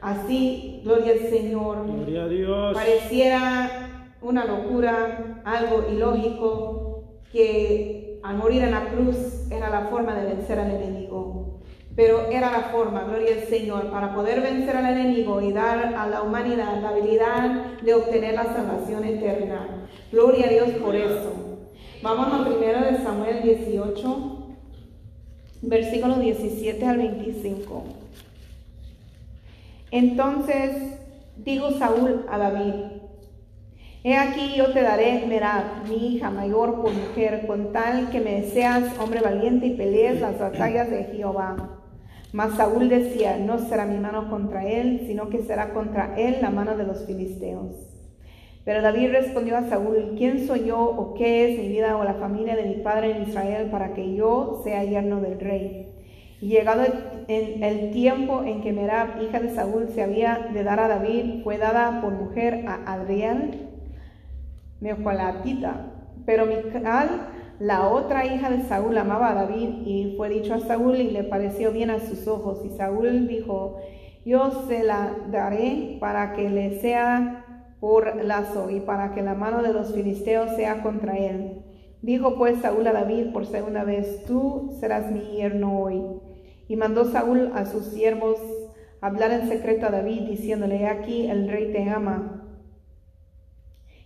[0.00, 1.86] Así, gloria al Señor.
[1.86, 2.74] Gloria a Dios.
[2.74, 10.34] Pareciera una locura, algo ilógico, que al morir en la cruz era la forma de
[10.34, 11.25] vencer al enemigo.
[11.96, 16.06] Pero era la forma, gloria al Señor, para poder vencer al enemigo y dar a
[16.06, 19.88] la humanidad la habilidad de obtener la salvación eterna.
[20.12, 21.32] Gloria a Dios por eso.
[22.02, 24.46] Vamos a primero de Samuel 18,
[25.62, 27.84] versículos 17 al 25.
[29.90, 30.98] Entonces
[31.38, 32.74] dijo Saúl a David,
[34.04, 38.44] He aquí yo te daré Merab, mi hija mayor, por mujer, con tal que me
[38.44, 41.75] seas hombre valiente y pelees las batallas de Jehová.
[42.36, 46.50] Mas Saúl decía, no será mi mano contra él, sino que será contra él la
[46.50, 47.72] mano de los filisteos.
[48.62, 52.12] Pero David respondió a Saúl, ¿quién soy yo o qué es mi vida o la
[52.12, 55.94] familia de mi padre en Israel para que yo sea yerno del rey?
[56.42, 56.82] Y llegado
[57.26, 61.56] el, tiempo en que Merab, hija de Saúl, se había de dar a David, fue
[61.56, 63.70] dada por mujer a Adrián,
[64.82, 65.86] Mejolatita.
[66.26, 67.28] Pero Mical,
[67.58, 71.24] la otra hija de Saúl, amaba a David y fue dicho a Saúl y le
[71.24, 72.64] pareció bien a sus ojos.
[72.64, 73.78] Y Saúl dijo,
[74.24, 77.44] yo se la daré para que le sea
[77.80, 81.62] por lazo y para que la mano de los filisteos sea contra él.
[82.02, 86.02] Dijo pues Saúl a David por segunda vez, tú serás mi yerno hoy.
[86.68, 88.38] Y mandó Saúl a sus siervos
[89.00, 92.42] hablar en secreto a David, diciéndole, aquí el rey te ama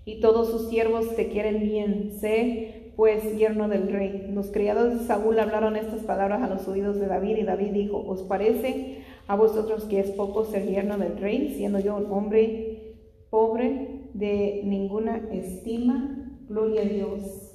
[0.05, 2.13] y todos sus siervos te quieren bien.
[2.19, 4.31] Sé, pues, yerno del rey.
[4.31, 7.97] Los criados de Saúl hablaron estas palabras a los oídos de David, y David dijo,
[7.97, 12.97] ¿os parece a vosotros que es poco ser yerno del rey, siendo yo un hombre
[13.31, 16.31] pobre de ninguna estima?
[16.47, 17.55] Gloria a Dios.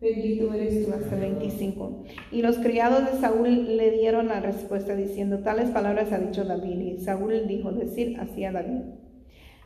[0.00, 2.04] Bendito eres tú hasta el 25.
[2.32, 6.80] Y los criados de Saúl le dieron la respuesta diciendo, tales palabras ha dicho David.
[6.80, 8.80] Y Saúl dijo, decir así a David.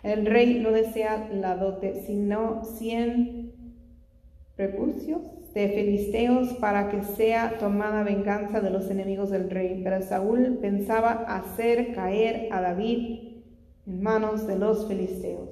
[0.02, 3.47] El rey no desea la dote, sino cien
[4.58, 5.22] prepucios
[5.54, 9.80] de filisteos para que sea tomada venganza de los enemigos del rey.
[9.84, 13.44] Pero Saúl pensaba hacer caer a David
[13.86, 15.48] en manos de los filisteos.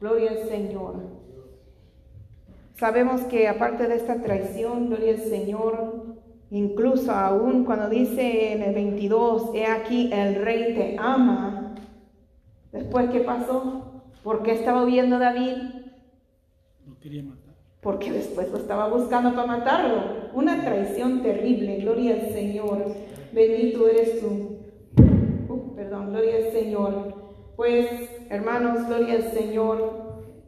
[0.00, 0.94] Gloria al Señor.
[2.74, 6.16] Sabemos que aparte de esta traición, gloria al Señor,
[6.50, 11.76] incluso aún cuando dice en el 22, he aquí el rey te ama,
[12.72, 14.02] después ¿qué pasó?
[14.24, 15.56] ¿Por qué estaba huyendo David?
[16.84, 17.45] Lo quería matar.
[17.86, 20.02] Porque después lo estaba buscando para matarlo.
[20.34, 22.84] Una traición terrible, gloria al Señor.
[23.32, 24.56] Bendito eres tú.
[25.48, 27.14] Uh, perdón, gloria al Señor.
[27.54, 27.86] Pues,
[28.28, 29.92] hermanos, gloria al Señor.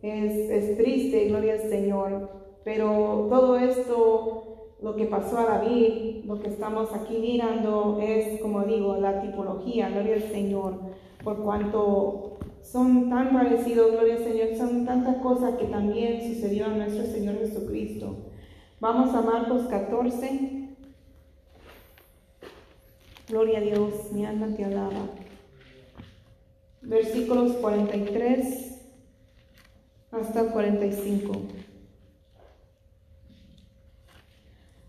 [0.02, 2.28] Es, es triste, gloria al Señor.
[2.64, 8.64] Pero todo esto, lo que pasó a David, lo que estamos aquí mirando, es, como
[8.64, 10.74] digo, la tipología, gloria al Señor.
[11.22, 12.38] Por cuanto
[12.72, 17.38] son tan parecidos, gloria al Señor, son tantas cosas que también sucedió a nuestro Señor
[17.38, 18.16] Jesucristo.
[18.80, 20.76] Vamos a Marcos 14.
[23.28, 25.10] Gloria a Dios, mi alma te alaba.
[26.82, 28.82] Versículos 43
[30.10, 31.32] hasta el 45.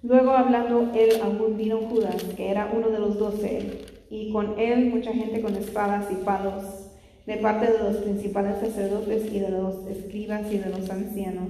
[0.04, 4.92] Luego hablando él aún vino Judas, que era uno de los doce, y con él
[4.92, 6.89] mucha gente con espadas y palos,
[7.30, 11.50] de parte de los principales sacerdotes y de los escribas y de los ancianos.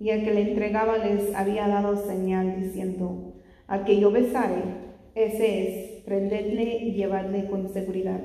[0.00, 3.34] Y el que le entregaba les había dado señal diciendo,
[3.68, 4.64] al que yo besare,
[5.14, 8.20] ese es, prendedle y llevadle con seguridad.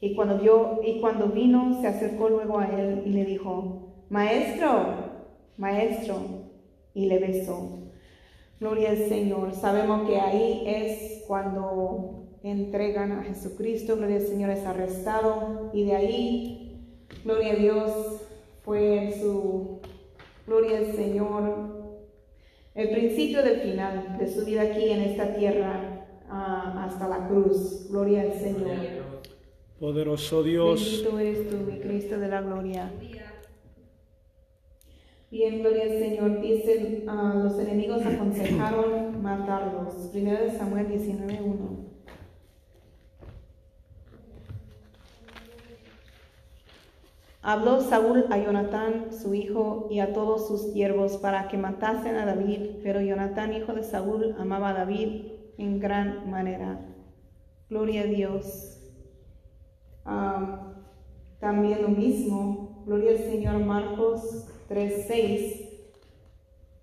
[0.00, 4.94] Y cuando, vio, y cuando vino, se acercó luego a él y le dijo, Maestro,
[5.56, 6.20] maestro,
[6.94, 7.80] y le besó.
[8.60, 9.54] Gloria al Señor.
[9.56, 13.96] Sabemos que ahí es cuando entregan a Jesucristo.
[13.96, 16.80] Gloria al Señor es arrestado y de ahí,
[17.24, 17.90] gloria a Dios,
[18.62, 19.80] fue su,
[20.46, 21.78] gloria al Señor,
[22.74, 27.88] el principio del final de su vida aquí en esta tierra ah, hasta la cruz.
[27.90, 28.76] Gloria al Señor.
[29.80, 31.04] Poderoso Dios.
[31.04, 32.92] Bendito eres tú, mi Cristo de la gloria.
[35.30, 36.40] Bien, gloria al Señor.
[36.40, 39.94] Dice, ah, los enemigos aconsejaron matar dardos.
[40.12, 41.77] Primero de Samuel 19.1.
[47.40, 52.26] Habló Saúl a Jonatán, su hijo, y a todos sus siervos para que matasen a
[52.26, 55.26] David, pero Jonatán, hijo de Saúl, amaba a David
[55.56, 56.80] en gran manera.
[57.70, 58.74] Gloria a Dios.
[61.38, 65.68] También lo mismo, gloria al Señor Marcos 3:6,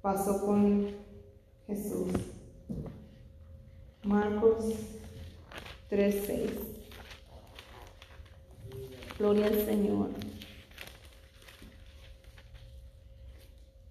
[0.01, 0.87] pasó con
[1.67, 2.11] Jesús.
[4.03, 4.65] Marcos
[5.89, 6.51] 3:6.
[9.17, 10.09] Gloria al Señor.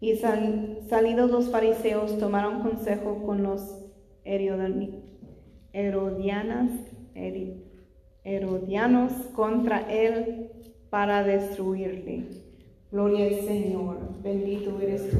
[0.04, 3.86] Y sal- salidos los fariseos tomaron consejo con los
[5.72, 6.70] herodianas,
[8.22, 10.50] herodianos contra él
[10.90, 12.26] para destruirle.
[12.92, 15.16] Gloria al Señor, bendito eres tú.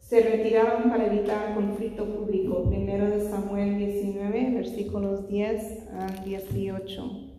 [0.00, 2.64] Se retiraron para evitar conflicto público.
[2.70, 7.29] Primero de Samuel 19, versículos 10 al 18.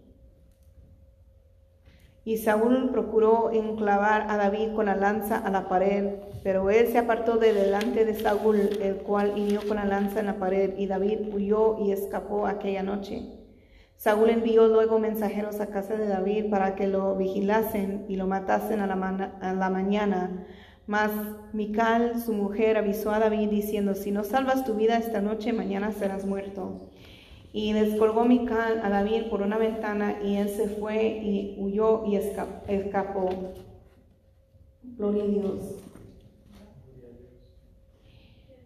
[2.23, 6.99] Y Saúl procuró enclavar a David con la lanza a la pared, pero él se
[6.99, 10.85] apartó de delante de Saúl, el cual hirió con la lanza en la pared, y
[10.85, 13.23] David huyó y escapó aquella noche.
[13.95, 18.81] Saúl envió luego mensajeros a casa de David para que lo vigilasen y lo matasen
[18.81, 20.45] a la, a la mañana.
[20.87, 21.11] Mas
[21.53, 25.91] Mical, su mujer, avisó a David diciendo, si no salvas tu vida esta noche, mañana
[25.91, 26.89] serás muerto.
[27.53, 32.15] Y descolgó Mical a David por una ventana y él se fue y huyó y
[32.15, 33.29] esca- escapó.
[34.97, 35.75] Gloria a Dios.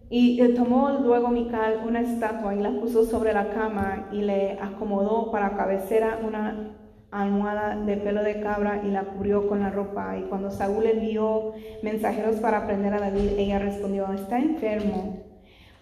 [0.10, 5.32] Y tomó luego Mical una estatua y la puso sobre la cama y le acomodó
[5.32, 6.76] para cabecera una
[7.10, 10.16] almohada de pelo de cabra y la cubrió con la ropa.
[10.18, 15.25] Y cuando Saúl envió mensajeros para prender a David, ella respondió, está enfermo.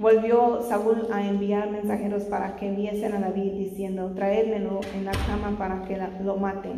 [0.03, 5.55] Volvió Saúl a enviar mensajeros para que enviesen a David diciendo, traédmelo en la cama
[5.57, 6.71] para que lo mate.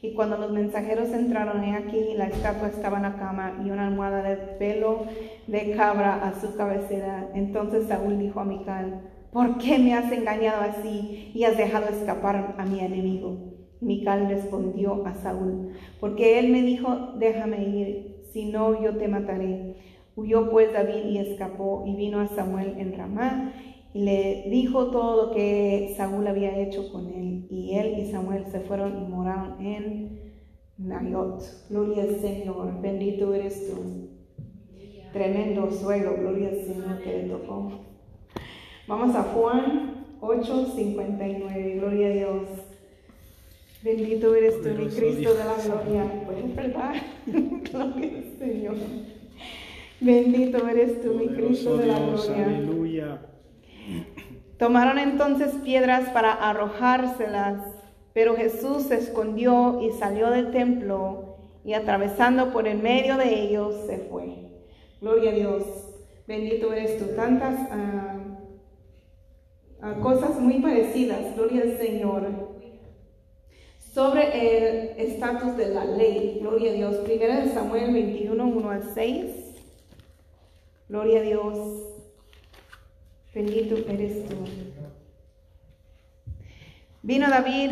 [0.00, 3.88] Y cuando los mensajeros entraron, he aquí la estatua estaba en la cama y una
[3.88, 5.06] almohada de pelo
[5.48, 7.28] de cabra a su cabecera.
[7.34, 9.00] Entonces Saúl dijo a Mical,
[9.32, 13.56] ¿por qué me has engañado así y has dejado escapar a mi enemigo?
[13.80, 19.74] Mical respondió a Saúl, porque él me dijo, déjame ir, si no yo te mataré.
[20.18, 23.52] Huyó pues David y escapó y vino a Samuel en Ramá
[23.94, 27.46] y le dijo todo lo que Saúl había hecho con él.
[27.48, 30.34] Y él y Samuel se fueron y moraron en
[30.76, 31.40] Nayot.
[31.70, 34.08] Gloria al Señor, bendito eres tú.
[35.12, 37.70] Tremendo suelo, gloria al Señor que le tocó.
[38.88, 42.42] Vamos a Juan 8:59, gloria a Dios.
[43.84, 46.24] Bendito eres tú, mi Cristo de la gloria.
[46.26, 46.94] Pues es verdad,
[47.24, 48.74] gloria al Señor.
[50.00, 52.44] Bendito eres tú, mi Cristo de la gloria.
[52.44, 53.22] aleluya.
[54.58, 57.60] Tomaron entonces piedras para arrojárselas,
[58.12, 63.74] pero Jesús se escondió y salió del templo y atravesando por el medio de ellos
[63.86, 64.48] se fue.
[65.00, 65.62] Gloria a Dios.
[66.26, 67.14] Bendito eres tú.
[67.14, 68.18] Tantas ah,
[69.82, 71.34] ah, cosas muy parecidas.
[71.36, 72.26] Gloria al Señor.
[73.78, 74.22] Sobre
[74.58, 76.38] el estatus de la ley.
[76.40, 76.96] Gloria a Dios.
[76.98, 79.37] Primera de Samuel 21, 1 al 6.
[80.88, 81.58] Gloria a Dios.
[83.34, 84.36] Bendito eres tú.
[87.02, 87.70] Vino David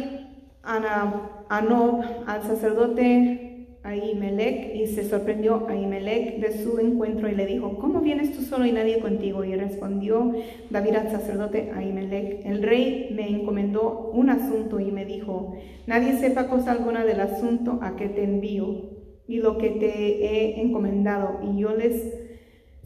[0.63, 7.79] a Nob, al sacerdote Ahimelech, y se sorprendió Ahimelech de su encuentro y le dijo,
[7.79, 9.45] ¿cómo vienes tú solo y nadie contigo?
[9.45, 10.35] Y respondió
[10.71, 15.57] David al sacerdote Ahimelech, el rey me encomendó un asunto y me dijo,
[15.87, 18.91] nadie sepa cosa alguna del asunto a que te envío
[19.27, 21.41] y lo que te he encomendado.
[21.43, 22.26] Y yo les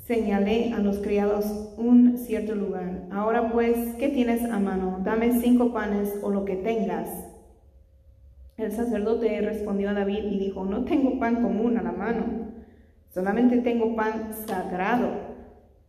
[0.07, 3.05] señalé a los criados un cierto lugar.
[3.11, 5.01] Ahora pues, ¿qué tienes a mano?
[5.05, 7.09] Dame cinco panes o lo que tengas.
[8.57, 12.25] El sacerdote respondió a David y dijo, no tengo pan común a la mano,
[13.09, 15.13] solamente tengo pan sagrado,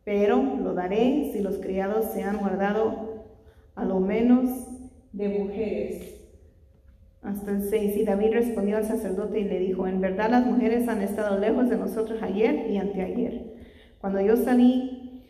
[0.06, 3.26] pero lo daré si los criados se han guardado
[3.76, 4.50] a lo menos
[5.12, 6.22] de mujeres.
[7.22, 7.98] Hasta el 6.
[7.98, 11.70] Y David respondió al sacerdote y le dijo, en verdad las mujeres han estado lejos
[11.70, 13.61] de nosotros ayer y anteayer.
[14.02, 15.24] Cuando yo salí,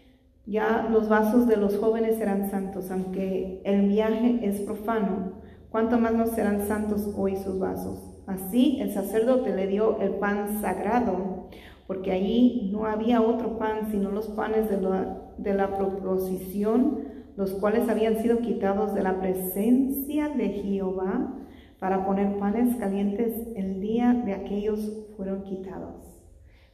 [0.45, 5.33] ya los vasos de los jóvenes eran santos, aunque el viaje es profano.
[5.69, 7.99] ¿Cuánto más no serán santos hoy sus vasos?
[8.27, 11.49] Así el sacerdote le dio el pan sagrado,
[11.85, 16.99] porque allí no había otro pan sino los panes de la proposición,
[17.35, 21.33] los cuales habían sido quitados de la presencia de Jehová
[21.79, 24.79] para poner panes calientes el día de aquellos
[25.17, 26.10] fueron quitados.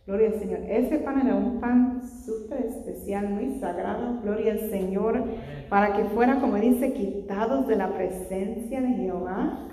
[0.07, 0.59] Gloria al Señor.
[0.69, 5.21] Ese pan era un pan súper especial muy sagrado, gloria al Señor,
[5.69, 9.67] para que fuera, como dice, quitados de la presencia de Jehová.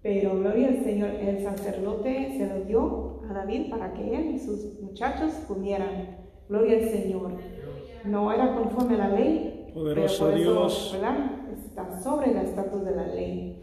[0.00, 4.38] Pero gloria al Señor, el sacerdote se lo dio a David para que él y
[4.38, 6.18] sus muchachos comieran.
[6.48, 7.32] Gloria al Señor.
[8.04, 10.90] No era conforme a la ley, Poderoso pero por eso, Dios.
[10.92, 11.30] ¿verdad?
[11.52, 13.60] Está sobre la estatus de la ley.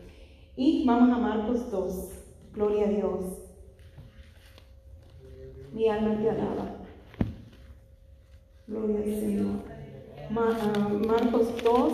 [0.57, 2.51] Y vamos a Marcos 2.
[2.53, 3.46] Gloria a Dios.
[5.73, 6.75] Mi alma te alaba.
[8.67, 9.55] Gloria al Señor.
[10.35, 11.93] Ah, Marcos 2,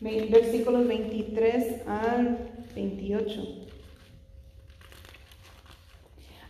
[0.00, 2.38] ve- versículos 23 al
[2.74, 3.42] 28.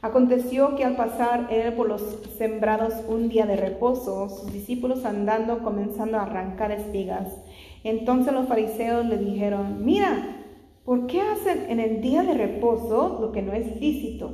[0.03, 2.03] Aconteció que al pasar él por los
[2.37, 7.28] sembrados un día de reposo, sus discípulos andando comenzando a arrancar espigas.
[7.85, 10.37] Entonces los fariseos le dijeron, mira,
[10.85, 14.30] ¿por qué hacen en el día de reposo lo que no es lícito?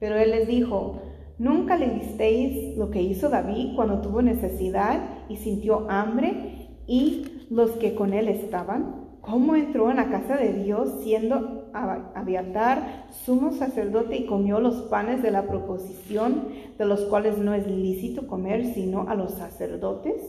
[0.00, 1.02] Pero él les dijo,
[1.42, 7.72] ¿nunca le visteis lo que hizo David cuando tuvo necesidad y sintió hambre y los
[7.72, 9.02] que con él estaban?
[9.20, 14.82] ¿Cómo entró en la casa de Dios siendo Ab- Abiatar sumo sacerdote y comió los
[14.82, 20.22] panes de la proposición, de los cuales no es lícito comer sino a los sacerdotes?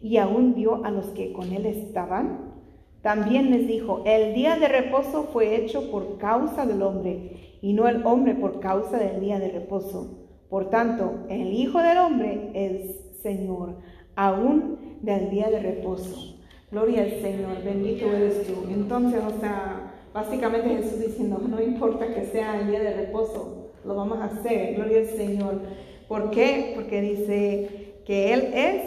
[0.00, 2.52] Y aún dio a los que con él estaban.
[3.00, 7.86] También les dijo, el día de reposo fue hecho por causa del hombre, y no
[7.88, 10.21] el hombre por causa del día de reposo.
[10.52, 13.76] Por tanto, el Hijo del Hombre es Señor,
[14.16, 16.36] aún del día de reposo.
[16.70, 18.70] Gloria al Señor, bendito eres tú.
[18.70, 23.94] Entonces, o sea, básicamente Jesús diciendo, no importa que sea el día de reposo, lo
[23.94, 25.62] vamos a hacer, gloria al Señor.
[26.06, 26.72] ¿Por qué?
[26.74, 28.82] Porque dice que Él es,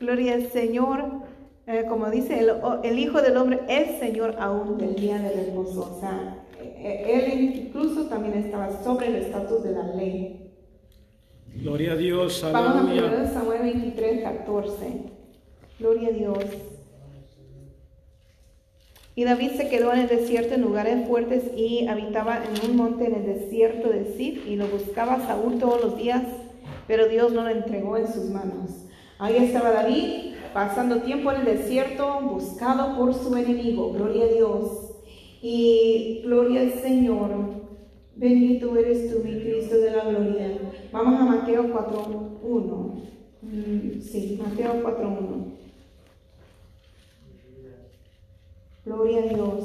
[0.00, 1.04] gloria al Señor,
[1.66, 2.50] eh, como dice, el,
[2.82, 5.96] el Hijo del Hombre es Señor aún del día de reposo.
[5.96, 10.49] O sea, eh, Él incluso también estaba sobre el estatus de la ley.
[11.56, 13.30] Gloria a Dios, Vamos a 1 aleluya.
[13.32, 15.02] Samuel 23, 14.
[15.78, 16.44] Gloria a Dios.
[19.14, 23.06] Y David se quedó en el desierto en lugares fuertes y habitaba en un monte
[23.06, 26.22] en el desierto de Sif y lo buscaba Saúl todos los días,
[26.86, 28.70] pero Dios no lo entregó en sus manos.
[29.18, 33.92] Ahí estaba David pasando tiempo en el desierto buscado por su enemigo.
[33.92, 34.92] Gloria a Dios.
[35.42, 37.30] Y gloria al Señor.
[38.14, 40.59] Bendito eres tú, mi Cristo de la gloria.
[40.92, 43.02] Vamos a Mateo 4.1.
[43.42, 45.44] Mm, Sí, Mateo 4.1.
[48.84, 49.64] Gloria a Dios.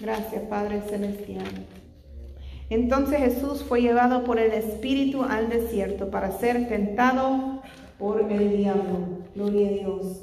[0.00, 1.46] Gracias, Padre Celestial.
[2.70, 7.62] Entonces Jesús fue llevado por el Espíritu al desierto para ser tentado
[7.98, 9.24] por el diablo.
[9.34, 10.22] Gloria a Dios.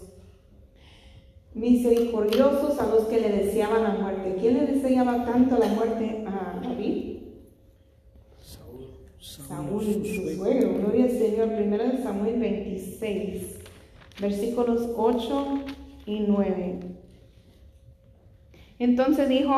[1.55, 4.37] Misericordiosos a los que le deseaban la muerte.
[4.39, 7.14] ¿Quién le deseaba tanto la muerte a David?
[9.47, 10.35] Saúl, su su suegro.
[10.35, 10.73] suegro.
[10.79, 11.55] Gloria al Señor.
[11.55, 13.59] Primero de Samuel 26,
[14.19, 15.59] versículos 8
[16.05, 16.79] y 9.
[18.79, 19.53] Entonces dijo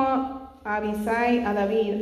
[0.63, 1.93] Abisai a David,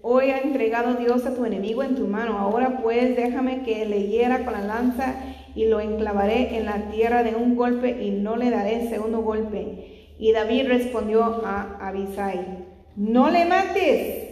[0.00, 4.06] hoy ha entregado Dios a tu enemigo en tu mano, ahora pues déjame que le
[4.08, 5.16] hiera con la lanza
[5.54, 10.14] y lo enclavaré en la tierra de un golpe y no le daré segundo golpe.
[10.18, 12.64] Y David respondió a Abisai,
[12.96, 14.31] no le mates,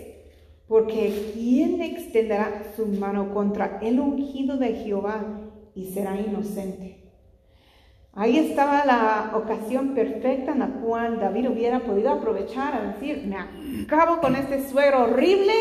[0.71, 5.25] porque ¿quién extenderá su mano contra el ungido de Jehová
[5.75, 7.11] y será inocente?
[8.13, 13.37] Ahí estaba la ocasión perfecta en la cual David hubiera podido aprovechar a decir, me
[13.83, 15.53] acabo con este suegro horrible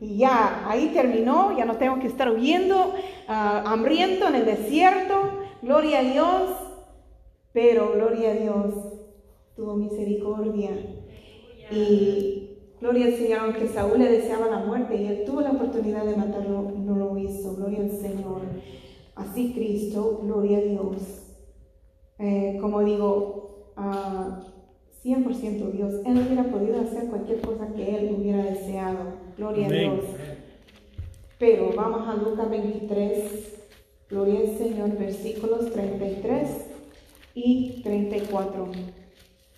[0.00, 2.92] y ya, ahí terminó, ya no tengo que estar huyendo,
[3.28, 6.50] ah, hambriento en el desierto, gloria a Dios,
[7.52, 8.74] pero gloria a Dios,
[9.54, 10.72] tuvo misericordia
[11.70, 12.43] y
[12.84, 16.16] gloria al Señor, aunque Saúl le deseaba la muerte y él tuvo la oportunidad de
[16.16, 18.42] matarlo, no lo hizo, gloria al Señor.
[19.14, 20.96] Así Cristo, gloria a Dios.
[22.18, 24.38] Eh, como digo, ah,
[25.02, 25.94] 100% Dios.
[26.04, 29.14] Él hubiera podido hacer cualquier cosa que él hubiera deseado.
[29.38, 29.78] Gloria Amén.
[29.78, 30.04] a Dios.
[31.38, 33.62] Pero vamos a Lucas 23.
[34.10, 36.48] Gloria al Señor, versículos 33
[37.34, 38.68] y 34.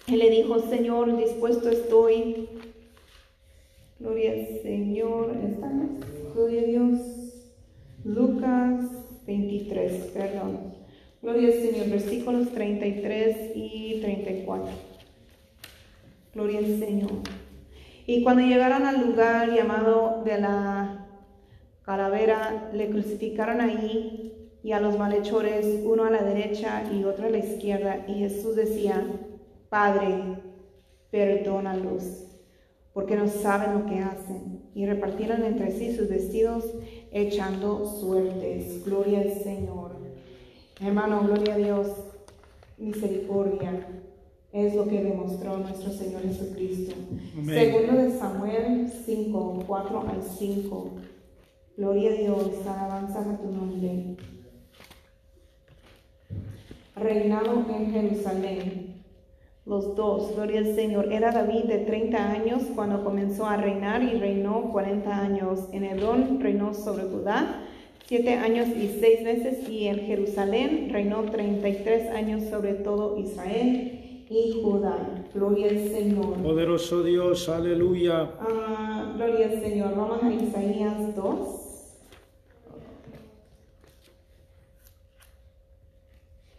[0.06, 2.48] Él le dijo, Señor, dispuesto estoy.
[3.98, 5.36] Gloria al Señor.
[5.42, 5.90] ¿Estamos?
[6.34, 7.00] Gloria a Dios.
[8.04, 8.84] Lucas
[9.26, 10.74] 23, perdón.
[11.22, 14.68] Gloria al Señor, versículos 33 y 34.
[16.34, 17.10] Gloria al Señor.
[18.06, 21.06] Y cuando llegaron al lugar llamado de la
[21.82, 27.30] calavera, le crucificaron ahí y a los malhechores, uno a la derecha y otro a
[27.30, 28.04] la izquierda.
[28.06, 29.02] Y Jesús decía,
[29.70, 30.38] Padre,
[31.10, 32.25] perdónalos,
[32.96, 34.62] porque no saben lo que hacen.
[34.74, 36.64] Y repartieron entre sí sus vestidos
[37.12, 38.82] echando suertes.
[38.86, 39.98] Gloria al Señor.
[40.80, 41.88] Hermano, gloria a Dios.
[42.78, 43.86] Misericordia
[44.50, 46.94] es lo que demostró nuestro Señor Jesucristo.
[47.36, 47.54] Amén.
[47.54, 50.90] Segundo de Samuel 5, 4 al 5.
[51.76, 54.16] Gloria a Dios, alabanza a tu nombre.
[56.94, 58.95] Reinado en Jerusalén.
[59.66, 61.12] Los dos, gloria al Señor.
[61.12, 65.64] Era David de 30 años cuando comenzó a reinar y reinó 40 años.
[65.72, 67.66] En Hebrón reinó sobre Judá
[68.06, 74.62] siete años y seis meses y en Jerusalén reinó 33 años sobre todo Israel y
[74.62, 75.24] Judá.
[75.34, 76.34] Gloria al Señor.
[76.40, 78.30] Poderoso Dios, aleluya.
[78.38, 79.96] Ah, gloria al Señor.
[79.96, 81.62] Vamos a Isaías 2.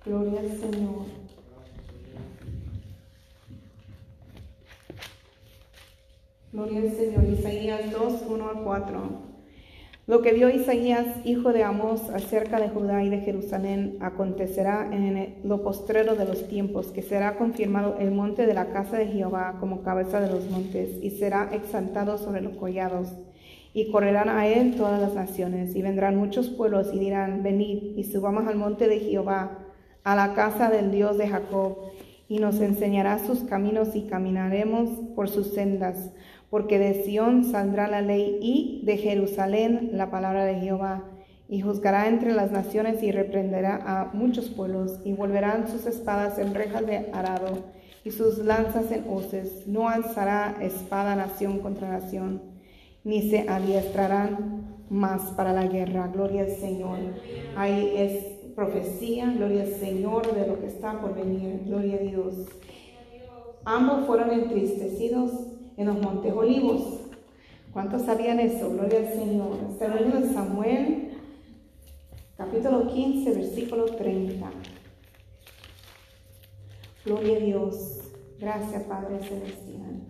[0.06, 1.27] Gloria al Señor.
[6.54, 7.26] Gloria al Señor.
[7.26, 9.02] Isaías 2, 1 al 4.
[10.08, 15.42] Lo que vio Isaías, hijo de Amós, acerca de Judá y de Jerusalén, acontecerá en
[15.44, 19.58] lo postrero de los tiempos, que será confirmado el monte de la casa de Jehová
[19.60, 23.10] como cabeza de los montes, y será exaltado sobre los collados.
[23.74, 28.06] Y correrán a él todas las naciones, y vendrán muchos pueblos y dirán, venid y
[28.06, 29.66] subamos al monte de Jehová,
[30.06, 31.76] a la casa del Dios de Jacob,
[32.30, 36.12] y nos enseñará sus caminos y caminaremos por sus sendas
[36.50, 41.04] porque de Sión saldrá la ley y de Jerusalén la palabra de Jehová.
[41.50, 46.54] Y juzgará entre las naciones y reprenderá a muchos pueblos, y volverán sus espadas en
[46.54, 47.64] rejas de arado
[48.04, 49.66] y sus lanzas en hoces.
[49.66, 52.42] No alzará espada nación contra nación,
[53.04, 56.08] ni se adiestrarán más para la guerra.
[56.08, 56.98] Gloria al Señor.
[57.56, 58.24] Ahí es
[58.56, 61.62] profecía, gloria al Señor de lo que está por venir.
[61.66, 62.36] Gloria a Dios.
[63.64, 65.32] Ambos fueron entristecidos
[65.78, 66.82] en los Montes Olivos.
[67.72, 68.72] ¿Cuántos sabían eso?
[68.72, 69.58] Gloria al Señor.
[69.78, 71.12] Segundo de Samuel,
[72.36, 74.50] capítulo 15, versículo 30.
[77.06, 78.00] Gloria a Dios.
[78.40, 80.02] Gracias, Padre Celestial.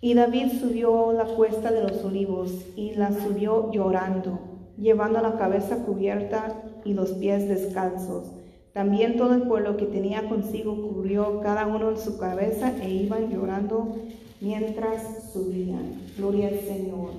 [0.00, 4.38] Y David subió la cuesta de los olivos y la subió llorando,
[4.76, 8.43] llevando la cabeza cubierta y los pies descalzos.
[8.74, 13.30] También todo el pueblo que tenía consigo cubrió cada uno en su cabeza e iban
[13.30, 13.94] llorando
[14.40, 16.02] mientras subían.
[16.18, 17.10] Gloria al Señor.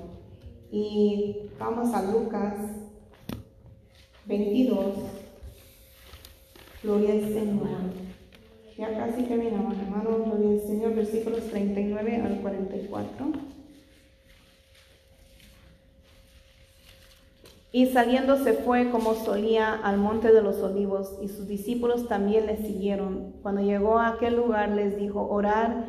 [0.70, 2.54] Y vamos a Lucas
[4.26, 4.84] 22.
[6.82, 7.68] Gloria al Señor.
[8.76, 10.26] Ya casi terminamos, hermanos.
[10.26, 10.94] Gloria al Señor.
[10.94, 13.55] Versículos 39 al 44.
[17.76, 22.46] Y saliendo se fue como solía al monte de los olivos, y sus discípulos también
[22.46, 23.34] le siguieron.
[23.42, 25.84] Cuando llegó a aquel lugar les dijo, orad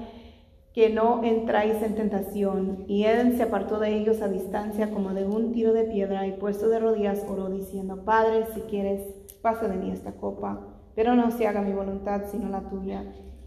[0.74, 2.84] que no entráis en tentación.
[2.90, 6.34] Y él se apartó de ellos a distancia como de un tiro de piedra, y
[6.34, 9.02] puesto de rodillas oró diciendo, Padre, si quieres,
[9.42, 13.06] pasa de mí esta copa, pero no se haga mi voluntad sino la tuya.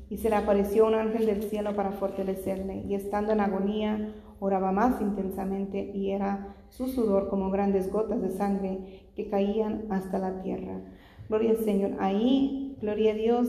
[0.08, 4.72] Y se le apareció un ángel del cielo para fortalecerle, y estando en agonía, oraba
[4.72, 10.42] más intensamente, y era su sudor como grandes gotas de sangre que caían hasta la
[10.42, 10.80] tierra.
[11.28, 11.92] Gloria al Señor.
[12.00, 13.48] Ahí, gloria a Dios,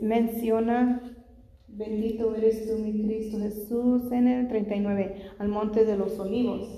[0.00, 1.02] menciona,
[1.68, 6.68] bendito eres tú, mi Cristo Jesús, en el 39, al monte de los olivos.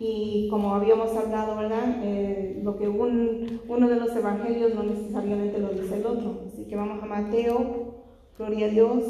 [0.00, 2.00] Y como habíamos hablado, ¿verdad?
[2.04, 6.44] Eh, lo que un, uno de los evangelios no necesariamente lo dice el otro.
[6.46, 8.04] Así que vamos a Mateo,
[8.38, 9.04] gloria a Dios,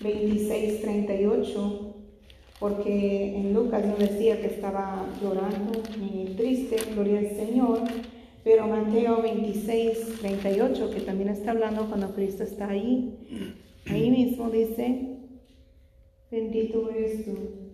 [0.00, 1.83] 26, 38
[2.60, 7.80] porque en Lucas no decía que estaba llorando ni triste, gloria al Señor,
[8.42, 13.18] pero Mateo 26, 38, que también está hablando cuando Cristo está ahí,
[13.90, 15.18] ahí mismo dice,
[16.30, 17.64] bendito eres tú.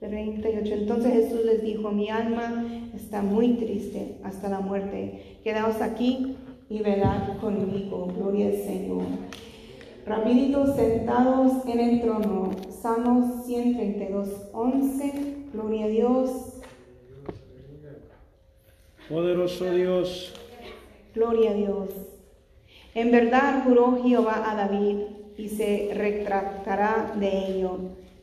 [0.00, 0.74] 38.
[0.74, 5.38] Entonces Jesús les dijo, mi alma está muy triste hasta la muerte.
[5.42, 6.36] Quedaos aquí
[6.68, 8.06] y velad conmigo.
[8.16, 9.02] Gloria al Señor.
[10.06, 12.50] Rapidito sentados en el trono,
[12.80, 16.30] Salmos 132, 11, Gloria a Dios.
[19.08, 20.34] Poderoso Dios,
[21.14, 21.88] Gloria a Dios.
[22.94, 24.98] En verdad juró Jehová a David
[25.36, 27.78] y se retractará de ello.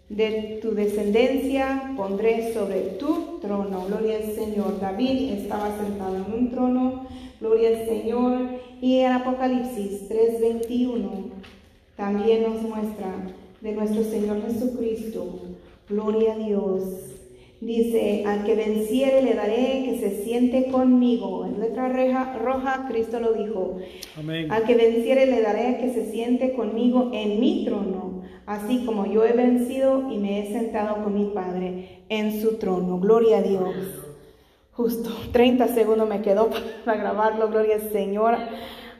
[0.09, 3.85] De tu descendencia pondré sobre tu trono.
[3.87, 4.79] Gloria al Señor.
[4.79, 7.07] David estaba sentado en un trono.
[7.41, 8.41] Gloria al Señor.
[8.81, 11.31] Y en Apocalipsis 3:21
[11.97, 13.15] también nos muestra
[13.65, 15.39] de nuestro Señor Jesucristo.
[15.89, 16.83] Gloria a Dios.
[17.61, 21.45] Dice, al que venciere le daré que se siente conmigo.
[21.47, 23.79] En letra reja, roja, Cristo lo dijo.
[24.19, 24.51] amén.
[24.51, 29.25] Al que venciere le daré que se siente conmigo en mi trono, así como yo
[29.25, 32.99] he vencido y me he sentado con mi Padre en su trono.
[32.99, 33.75] Gloria a Dios.
[34.73, 36.51] Justo 30 segundos me quedó
[36.85, 38.37] para grabarlo, gloria al Señor.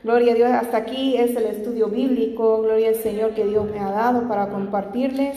[0.06, 3.80] Gloria a Dios, hasta aquí es el estudio bíblico, gloria al Señor que Dios me
[3.80, 5.34] ha dado para compartirles.